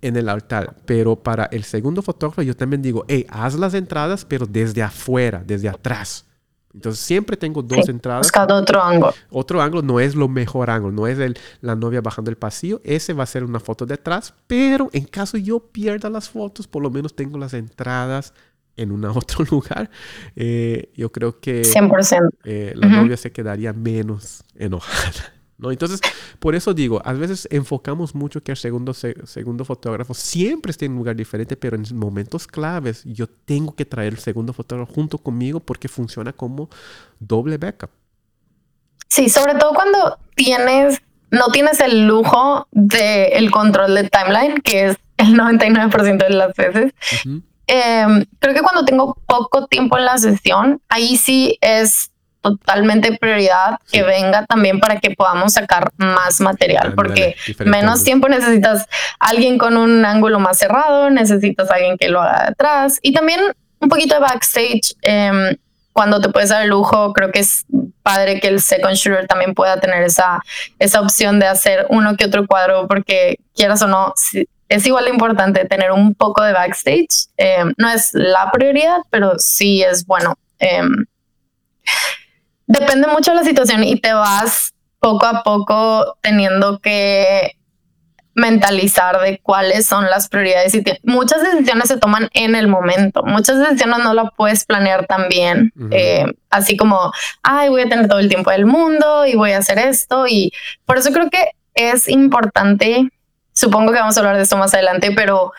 [0.00, 0.76] en el altar.
[0.84, 5.42] Pero para el segundo fotógrafo yo también digo, hey, haz las entradas, pero desde afuera,
[5.46, 6.26] desde atrás.
[6.74, 8.26] Entonces siempre tengo dos entradas.
[8.26, 9.12] Buscando otro ángulo.
[9.30, 12.80] Otro ángulo no es lo mejor ángulo, no es el, la novia bajando el pasillo.
[12.82, 16.66] Ese va a ser una foto de atrás, pero en caso yo pierda las fotos,
[16.66, 18.32] por lo menos tengo las entradas
[18.76, 19.90] en un otro lugar.
[20.34, 22.30] Eh, yo creo que 100%.
[22.44, 25.34] Eh, la novia se quedaría menos enojada.
[25.70, 26.00] Entonces,
[26.38, 30.92] por eso digo, a veces enfocamos mucho que el segundo, segundo fotógrafo siempre esté en
[30.92, 35.18] un lugar diferente, pero en momentos claves yo tengo que traer el segundo fotógrafo junto
[35.18, 36.68] conmigo porque funciona como
[37.20, 37.90] doble backup.
[39.08, 41.00] Sí, sobre todo cuando tienes,
[41.30, 46.92] no tienes el lujo del control de timeline, que es el 99% de las veces.
[47.66, 52.11] Em, creo que cuando tengo poco tiempo en la sesión, ahí sí es
[52.42, 58.86] totalmente prioridad que venga también para que podamos sacar más material, porque menos tiempo necesitas
[59.18, 63.40] alguien con un ángulo más cerrado, necesitas alguien que lo haga detrás y también
[63.78, 64.94] un poquito de backstage.
[65.02, 65.56] Em,
[65.92, 67.66] cuando te puedes dar el lujo, creo que es
[68.02, 70.42] padre que el second shooter también pueda tener esa,
[70.78, 74.14] esa opción de hacer uno que otro cuadro, porque quieras o no,
[74.68, 77.28] es igual de importante tener un poco de backstage.
[77.36, 80.34] Em, no es la prioridad, pero sí es bueno.
[80.58, 81.04] Em,
[82.72, 87.56] depende mucho de la situación y te vas poco a poco teniendo que
[88.34, 93.58] mentalizar de cuáles son las prioridades y muchas decisiones se toman en el momento muchas
[93.58, 97.12] decisiones no las puedes planear tan bien eh, así como
[97.42, 100.50] ay voy a tener todo el tiempo del mundo y voy a hacer esto y
[100.86, 103.10] por eso creo que es importante
[103.52, 105.52] supongo que vamos a hablar de esto más adelante pero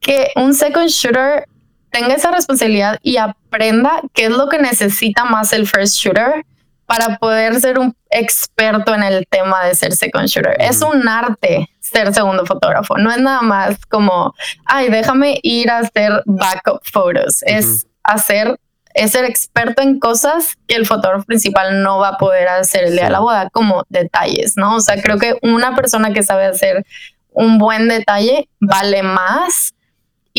[0.00, 1.46] que un second shooter
[1.90, 6.44] tenga esa responsabilidad y aprenda qué es lo que necesita más el first shooter
[6.86, 10.56] para poder ser un experto en el tema de ser second shooter.
[10.58, 12.98] Es un arte ser segundo fotógrafo.
[12.98, 14.34] No es nada más como,
[14.64, 17.42] ay, déjame ir a hacer backup photos.
[17.42, 18.58] Es hacer,
[18.92, 22.94] es ser experto en cosas que el fotógrafo principal no va a poder hacer el
[22.94, 24.74] día de la boda, como detalles, ¿no?
[24.74, 26.84] O sea, creo que una persona que sabe hacer
[27.30, 29.74] un buen detalle vale más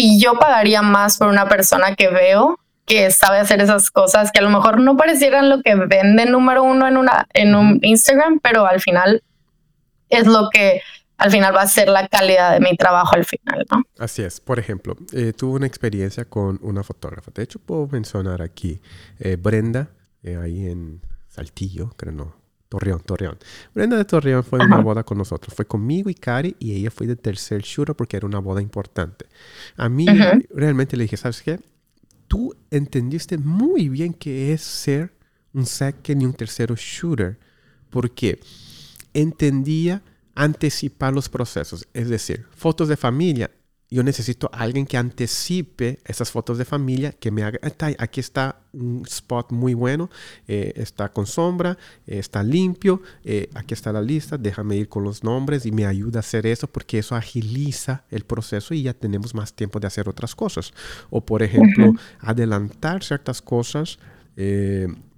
[0.02, 4.40] y yo pagaría más por una persona que veo que sabe hacer esas cosas que
[4.40, 8.40] a lo mejor no parecieran lo que vende número uno en una en un Instagram,
[8.40, 9.22] pero al final
[10.10, 10.82] es lo que
[11.18, 13.84] al final va a ser la calidad de mi trabajo al final, ¿no?
[14.00, 14.40] Así es.
[14.40, 17.30] Por ejemplo, eh, tuve una experiencia con una fotógrafa.
[17.36, 18.82] De hecho, puedo mencionar aquí
[19.20, 19.92] eh, Brenda,
[20.24, 22.41] eh, ahí en Saltillo, creo no.
[22.72, 23.38] Torreón, Torreón.
[23.76, 25.54] Brenda de Torreón fue a una boda con nosotros.
[25.54, 29.26] Fue conmigo y Cari y ella fue de tercer shooter porque era una boda importante.
[29.76, 30.06] A mí
[30.50, 31.60] realmente le dije, ¿sabes qué?
[32.30, 35.14] Tú entendiste muy bien qué es ser
[35.52, 37.38] un second y un tercero shooter
[37.90, 38.40] porque
[39.14, 40.02] entendía
[40.34, 41.86] anticipar los procesos.
[41.94, 43.52] Es decir, fotos de familia.
[43.94, 47.60] Yo necesito a alguien que anticipe esas fotos de familia, que me haga,
[47.98, 50.10] aquí está un spot muy bueno,
[50.48, 51.78] eh, está con sombra,
[52.08, 55.86] eh, está limpio, eh, aquí está la lista, déjame ir con los nombres y me
[55.86, 59.88] ayuda a hacer eso porque eso agiliza el proceso y ya tenemos más tiempo de
[59.88, 60.72] hacer otras cosas.
[61.10, 64.00] O por ejemplo, adelantar ciertas cosas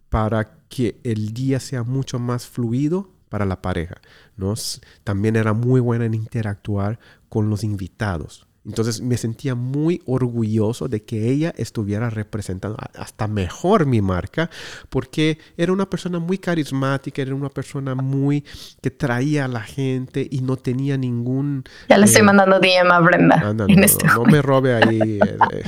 [0.09, 4.01] para que el día sea mucho más fluido para la pareja.
[4.35, 4.55] ¿no?
[5.03, 6.99] También era muy buena en interactuar
[7.29, 8.47] con los invitados.
[8.65, 14.49] Entonces me sentía muy orgulloso de que ella estuviera representando hasta mejor mi marca,
[14.89, 18.45] porque era una persona muy carismática, era una persona muy
[18.81, 21.63] que traía a la gente y no tenía ningún...
[21.89, 23.53] Ya le estoy eh, mandando DM a Brenda.
[23.53, 25.37] no, este me robe ahí eh,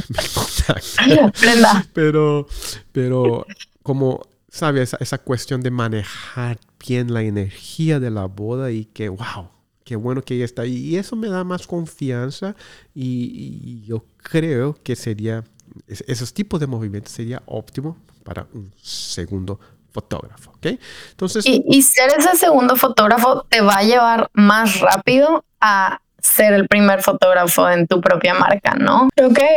[1.41, 1.85] Brenda.
[1.93, 2.47] Pero,
[2.93, 3.45] pero
[3.83, 4.83] como ¿sabes?
[4.83, 9.49] Esa, esa cuestión de manejar bien la energía de la boda y que, wow,
[9.85, 10.65] qué bueno que ella está.
[10.65, 12.55] Y eso me da más confianza
[12.93, 15.45] y, yo creo que sería,
[15.87, 19.59] esos tipos de movimientos sería óptimo para un segundo
[19.91, 20.77] fotógrafo, ¿ok?
[21.11, 21.45] Entonces...
[21.45, 26.67] Y, y ser ese segundo fotógrafo te va a llevar más rápido a ser el
[26.67, 29.07] primer fotógrafo en tu propia marca, ¿no?
[29.15, 29.47] Creo que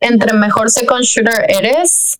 [0.00, 2.18] entre mejor second shooter eres,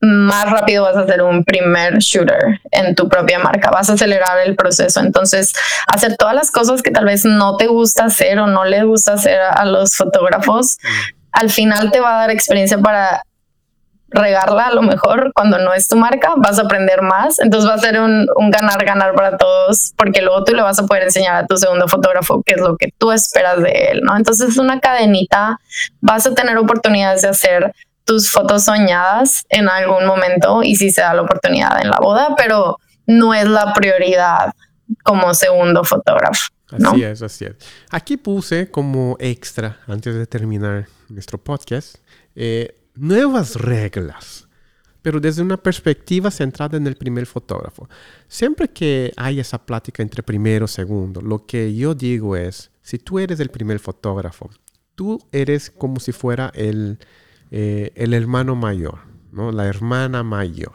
[0.00, 4.38] más rápido vas a hacer un primer shooter en tu propia marca, vas a acelerar
[4.40, 5.00] el proceso.
[5.00, 5.52] Entonces,
[5.86, 9.14] hacer todas las cosas que tal vez no te gusta hacer o no les gusta
[9.14, 10.78] hacer a los fotógrafos,
[11.32, 13.22] al final te va a dar experiencia para
[14.08, 17.74] regarla a lo mejor cuando no es tu marca, vas a aprender más, entonces va
[17.74, 21.36] a ser un, un ganar-ganar para todos, porque luego tú le vas a poder enseñar
[21.36, 24.16] a tu segundo fotógrafo qué es lo que tú esperas de él, ¿no?
[24.16, 25.58] Entonces es una cadenita,
[26.00, 27.74] vas a tener oportunidades de hacer
[28.06, 32.34] tus fotos soñadas en algún momento y si se da la oportunidad en la boda,
[32.36, 34.52] pero no es la prioridad
[35.02, 36.48] como segundo fotógrafo.
[36.70, 37.56] Así es, así es.
[37.90, 41.96] Aquí puse como extra, antes de terminar nuestro podcast,
[42.36, 44.46] eh, nuevas reglas,
[45.02, 47.88] pero desde una perspectiva centrada en el primer fotógrafo.
[48.28, 52.98] Siempre que hay esa plática entre primero y segundo, lo que yo digo es, si
[52.98, 54.48] tú eres el primer fotógrafo,
[54.94, 56.98] tú eres como si fuera el,
[57.58, 58.98] eh, el hermano mayor,
[59.32, 59.50] ¿no?
[59.50, 60.74] La hermana mayor.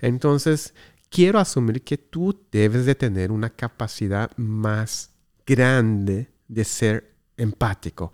[0.00, 0.74] Entonces,
[1.08, 5.12] quiero asumir que tú debes de tener una capacidad más
[5.46, 8.12] grande de ser empático.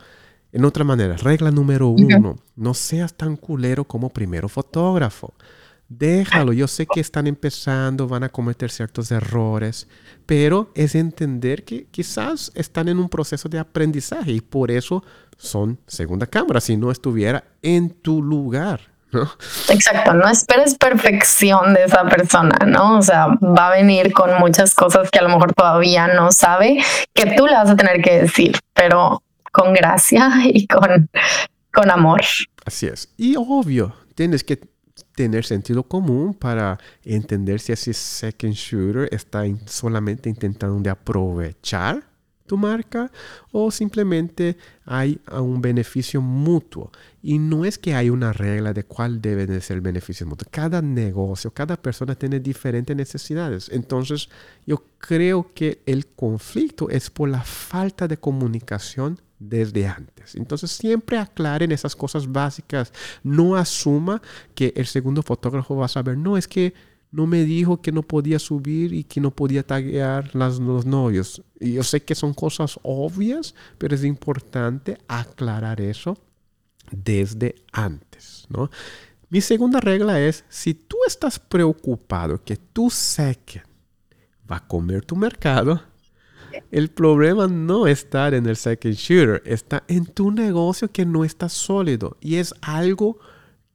[0.52, 5.32] En otra manera, regla número uno, no seas tan culero como primero fotógrafo.
[5.98, 9.88] Déjalo, yo sé que están empezando, van a cometer ciertos errores,
[10.24, 15.04] pero es entender que quizás están en un proceso de aprendizaje y por eso
[15.36, 18.80] son segunda cámara, si no estuviera en tu lugar.
[19.10, 19.30] ¿no?
[19.68, 22.96] Exacto, no esperes perfección de esa persona, ¿no?
[22.96, 26.82] O sea, va a venir con muchas cosas que a lo mejor todavía no sabe,
[27.12, 29.22] que tú le vas a tener que decir, pero
[29.52, 31.10] con gracia y con,
[31.70, 32.22] con amor.
[32.64, 33.12] Así es.
[33.18, 34.71] Y obvio, tienes que
[35.14, 42.12] tener sentido común para entender si ese second shooter está solamente intentando de aprovechar
[42.46, 43.10] tu marca
[43.50, 46.90] o simplemente hay un beneficio mutuo.
[47.22, 50.48] Y no es que hay una regla de cuál debe de ser el beneficio mutuo.
[50.50, 53.70] Cada negocio, cada persona tiene diferentes necesidades.
[53.72, 54.28] Entonces
[54.66, 60.34] yo creo que el conflicto es por la falta de comunicación desde antes.
[60.34, 62.92] Entonces siempre aclaren esas cosas básicas.
[63.22, 64.22] No asuma
[64.54, 66.74] que el segundo fotógrafo va a saber, no, es que
[67.10, 71.42] no me dijo que no podía subir y que no podía taguear las, los novios.
[71.60, 76.16] Y yo sé que son cosas obvias, pero es importante aclarar eso
[76.90, 78.46] desde antes.
[78.48, 78.70] ¿no?
[79.28, 83.66] Mi segunda regla es, si tú estás preocupado que tu second
[84.50, 85.82] va a comer tu mercado,
[86.70, 91.48] el problema no está en el second shooter, está en tu negocio que no está
[91.48, 92.16] sólido.
[92.20, 93.18] Y es algo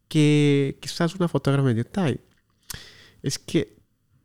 [0.08, 2.22] que quizás una fotógrafa me detalle.
[3.22, 3.78] Es que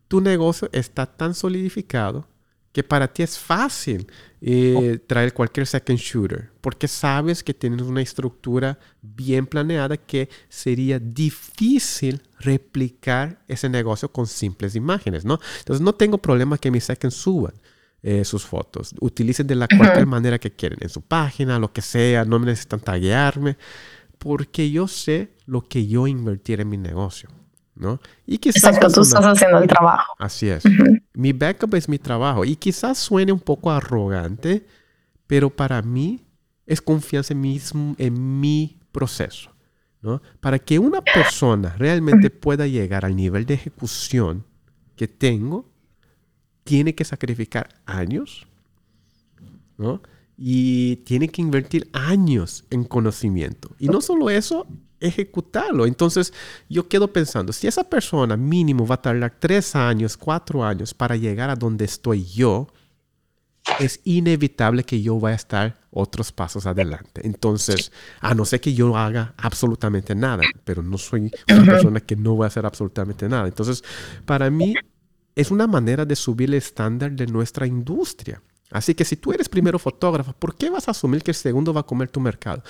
[0.09, 2.26] tu negocio está tan solidificado
[2.72, 4.07] que para ti es fácil
[4.40, 10.98] eh, traer cualquier second shooter, porque sabes que tienes una estructura bien planeada que sería
[10.98, 15.38] difícil replicar ese negocio con simples imágenes, ¿no?
[15.59, 17.55] Entonces no tengo problema que mis second suban.
[18.03, 18.94] Eh, sus fotos.
[19.00, 22.80] Utilicen de la cualquier manera que quieren, en su página, lo que sea, no necesitan
[22.80, 23.57] taguearme,
[24.18, 27.28] porque yo sé lo que yo invertir en mi negocio.
[27.74, 28.00] ¿no?
[28.26, 30.14] Y quizás Exacto, tú estás haciendo el trabajo.
[30.18, 30.62] Así es.
[31.14, 34.66] Mi backup es mi trabajo y quizás suene un poco arrogante,
[35.26, 36.26] pero para mí
[36.66, 39.50] es confianza en, en mi proceso.
[40.00, 40.20] ¿no?
[40.40, 44.44] Para que una persona realmente pueda llegar al nivel de ejecución
[44.96, 45.72] que tengo,
[46.64, 48.46] tiene que sacrificar años,
[49.78, 50.02] ¿no?
[50.36, 53.74] Y tiene que invertir años en conocimiento.
[53.78, 54.66] Y no solo eso,
[55.00, 55.86] ejecutarlo.
[55.86, 56.32] Entonces
[56.68, 61.16] yo quedo pensando, si esa persona mínimo va a tardar tres años, cuatro años para
[61.16, 62.68] llegar a donde estoy yo,
[63.78, 67.20] es inevitable que yo vaya a estar otros pasos adelante.
[67.24, 72.16] Entonces, a no ser que yo haga absolutamente nada, pero no soy una persona que
[72.16, 73.46] no va a hacer absolutamente nada.
[73.46, 73.84] Entonces,
[74.24, 74.74] para mí
[75.35, 78.43] es una manera de subir el estándar de nuestra industria.
[78.70, 81.72] Así que si tú eres primero fotógrafo, ¿por qué vas a asumir que el segundo
[81.72, 82.62] va a comer tu mercado?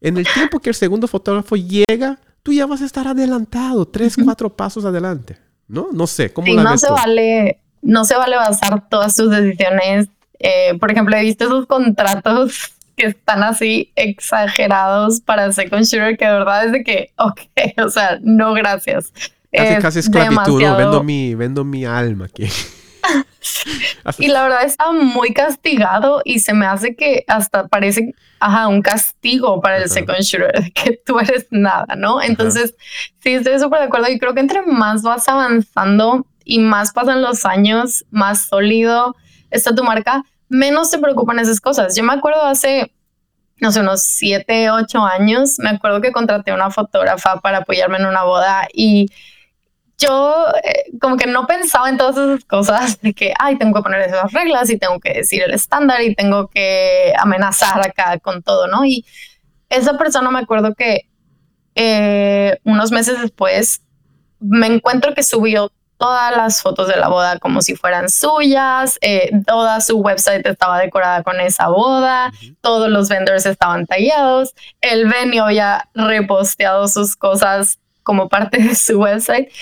[0.00, 4.16] En el tiempo que el segundo fotógrafo llega, tú ya vas a estar adelantado, tres,
[4.22, 5.38] cuatro pasos adelante.
[5.68, 5.88] ¿No?
[5.92, 10.08] No sé, ¿cómo la no se vale no se vale basar todas tus decisiones.
[10.38, 16.24] Eh, por ejemplo, he visto esos contratos que están así exagerados para Second Shooter que
[16.24, 17.40] de verdad es de que, ok,
[17.84, 19.12] o sea, no gracias.
[19.52, 20.76] Casi, casi esclavitud, ¿no?
[20.76, 22.48] Vendo mi, vendo mi alma aquí.
[24.18, 28.82] y la verdad está muy castigado y se me hace que hasta parece ajá, un
[28.82, 32.20] castigo para el second shooter, que tú eres nada, ¿no?
[32.20, 32.74] Entonces,
[33.20, 37.22] sí, estoy súper de acuerdo y creo que entre más vas avanzando y más pasan
[37.22, 39.14] los años, más sólido
[39.50, 41.94] está tu marca, menos te preocupan esas cosas.
[41.94, 42.92] Yo me acuerdo hace,
[43.60, 48.06] no sé, unos siete, ocho años, me acuerdo que contraté una fotógrafa para apoyarme en
[48.06, 49.08] una boda y
[49.98, 53.82] yo eh, como que no pensaba en todas esas cosas de que, ay, tengo que
[53.82, 58.42] poner esas reglas y tengo que decir el estándar y tengo que amenazar acá con
[58.42, 58.84] todo, ¿no?
[58.84, 59.04] Y
[59.68, 61.08] esa persona me acuerdo que
[61.74, 63.82] eh, unos meses después
[64.40, 65.72] me encuentro que subió
[66.02, 70.80] todas las fotos de la boda como si fueran suyas, eh, toda su website estaba
[70.80, 77.78] decorada con esa boda, todos los vendors estaban tallados, el venue había reposteado sus cosas
[78.02, 79.52] como parte de su website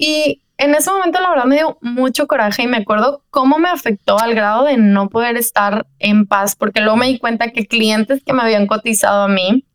[0.00, 3.68] y en ese momento la verdad me dio mucho coraje y me acuerdo cómo me
[3.68, 7.66] afectó al grado de no poder estar en paz porque luego me di cuenta que
[7.66, 9.66] clientes que me habían cotizado a mí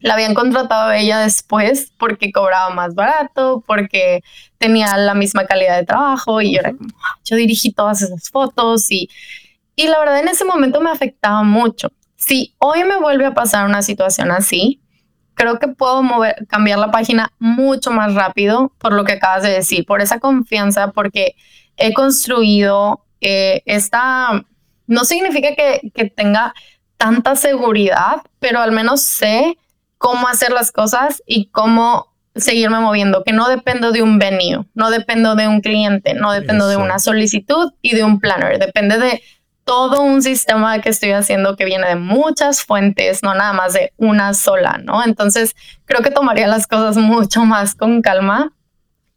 [0.00, 4.22] la habían contratado a ella después porque cobraba más barato, porque
[4.58, 8.28] tenía la misma calidad de trabajo y yo era como, ah, yo dirigí todas esas
[8.28, 9.08] fotos y,
[9.74, 11.92] y la verdad en ese momento me afectaba mucho.
[12.16, 14.81] Si hoy me vuelve a pasar una situación así,
[15.34, 19.50] creo que puedo mover, cambiar la página mucho más rápido por lo que acabas de
[19.50, 21.34] decir, por esa confianza, porque
[21.76, 24.44] he construido eh, esta,
[24.86, 26.54] no significa que, que tenga
[26.96, 29.58] tanta seguridad, pero al menos sé
[29.98, 34.90] cómo hacer las cosas y cómo seguirme moviendo, que no dependo de un venue, no
[34.90, 39.22] dependo de un cliente, no dependo de una solicitud y de un planner, depende de
[39.64, 43.92] todo un sistema que estoy haciendo que viene de muchas fuentes, no nada más de
[43.96, 45.04] una sola, ¿no?
[45.04, 45.54] Entonces,
[45.84, 48.52] creo que tomaría las cosas mucho más con calma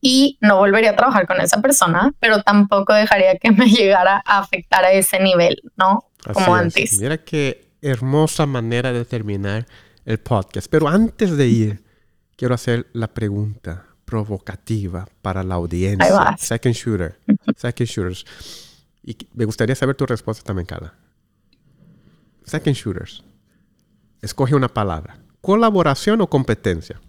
[0.01, 4.39] y no volvería a trabajar con esa persona, pero tampoco dejaría que me llegara a
[4.39, 6.05] afectar a ese nivel, ¿no?
[6.31, 6.99] Como antes.
[6.99, 9.65] Mira qué hermosa manera de terminar
[10.05, 10.67] el podcast.
[10.69, 11.83] Pero antes de ir,
[12.35, 16.35] quiero hacer la pregunta provocativa para la audiencia.
[16.37, 17.19] Second shooter.
[17.57, 18.25] Second shooters.
[19.05, 20.95] Y me gustaría saber tu respuesta también, Carla.
[22.43, 23.23] Second shooters.
[24.21, 25.19] Escoge una palabra.
[25.41, 26.99] ¿Colaboración o competencia?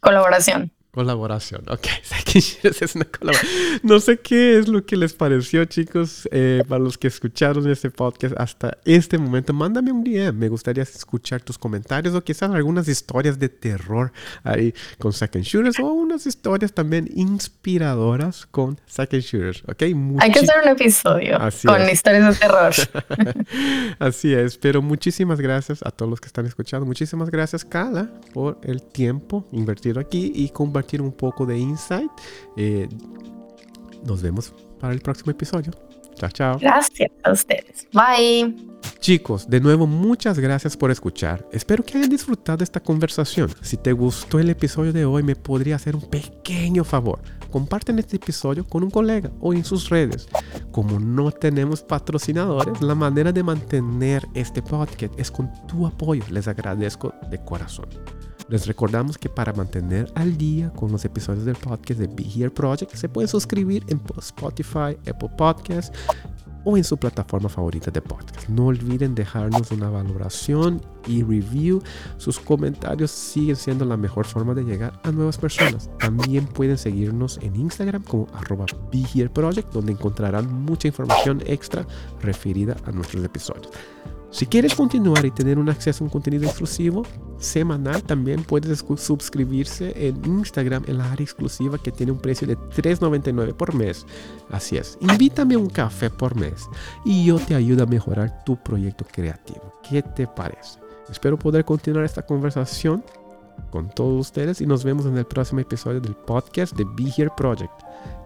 [0.00, 0.72] Colaboración.
[0.92, 1.86] Colaboración, ok.
[3.82, 7.90] No sé qué es lo que les pareció, chicos, eh, para los que escucharon este
[7.90, 9.52] podcast hasta este momento.
[9.52, 14.12] Mándame un DM, me gustaría escuchar tus comentarios o quizás algunas historias de terror
[14.42, 19.82] ahí con Second Shooters o unas historias también inspiradoras con Second Shooters, ok.
[20.18, 22.74] Hay que hacer un episodio con historias de terror.
[24.00, 26.84] Así es, pero muchísimas gracias a todos los que están escuchando.
[26.84, 32.10] Muchísimas gracias, Kala, por el tiempo invertido aquí y compartir un poco de insight.
[32.56, 32.88] Eh,
[34.04, 35.72] nos vemos para el próximo episodio.
[36.14, 36.58] Chao, chao.
[36.58, 37.86] Gracias a ustedes.
[37.92, 38.70] Bye.
[39.00, 41.46] Chicos, de nuevo muchas gracias por escuchar.
[41.52, 43.50] Espero que hayan disfrutado esta conversación.
[43.62, 47.20] Si te gustó el episodio de hoy, me podría hacer un pequeño favor.
[47.50, 50.28] Comparten este episodio con un colega o en sus redes.
[50.70, 56.22] Como no tenemos patrocinadores, la manera de mantener este podcast es con tu apoyo.
[56.30, 57.88] Les agradezco de corazón.
[58.50, 62.50] Les recordamos que para mantener al día con los episodios del podcast de Be Here
[62.50, 65.92] Project se pueden suscribir en Spotify, Apple Podcasts
[66.64, 68.48] o en su plataforma favorita de podcast.
[68.48, 71.80] No olviden dejarnos una valoración y review.
[72.16, 75.88] Sus comentarios siguen siendo la mejor forma de llegar a nuevas personas.
[76.00, 78.66] También pueden seguirnos en Instagram como arroba
[79.32, 81.86] Project, donde encontrarán mucha información extra
[82.20, 83.70] referida a nuestros episodios.
[84.30, 87.02] Si quieres continuar y tener un acceso a un contenido exclusivo
[87.38, 92.56] semanal, también puedes suscribirse en Instagram en la área exclusiva que tiene un precio de
[92.56, 94.06] $3.99 por mes.
[94.50, 96.68] Así es, invítame a un café por mes
[97.04, 99.74] y yo te ayudo a mejorar tu proyecto creativo.
[99.88, 100.78] ¿Qué te parece?
[101.10, 103.02] Espero poder continuar esta conversación
[103.70, 107.30] con todos ustedes y nos vemos en el próximo episodio del podcast de Be Here
[107.36, 107.72] Project,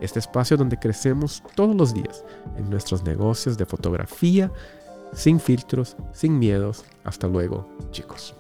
[0.00, 2.24] este espacio donde crecemos todos los días
[2.59, 4.52] en nuestros negocios de fotografía
[5.14, 6.84] sin filtros, sin miedos.
[7.04, 8.34] Hasta luego, chicos.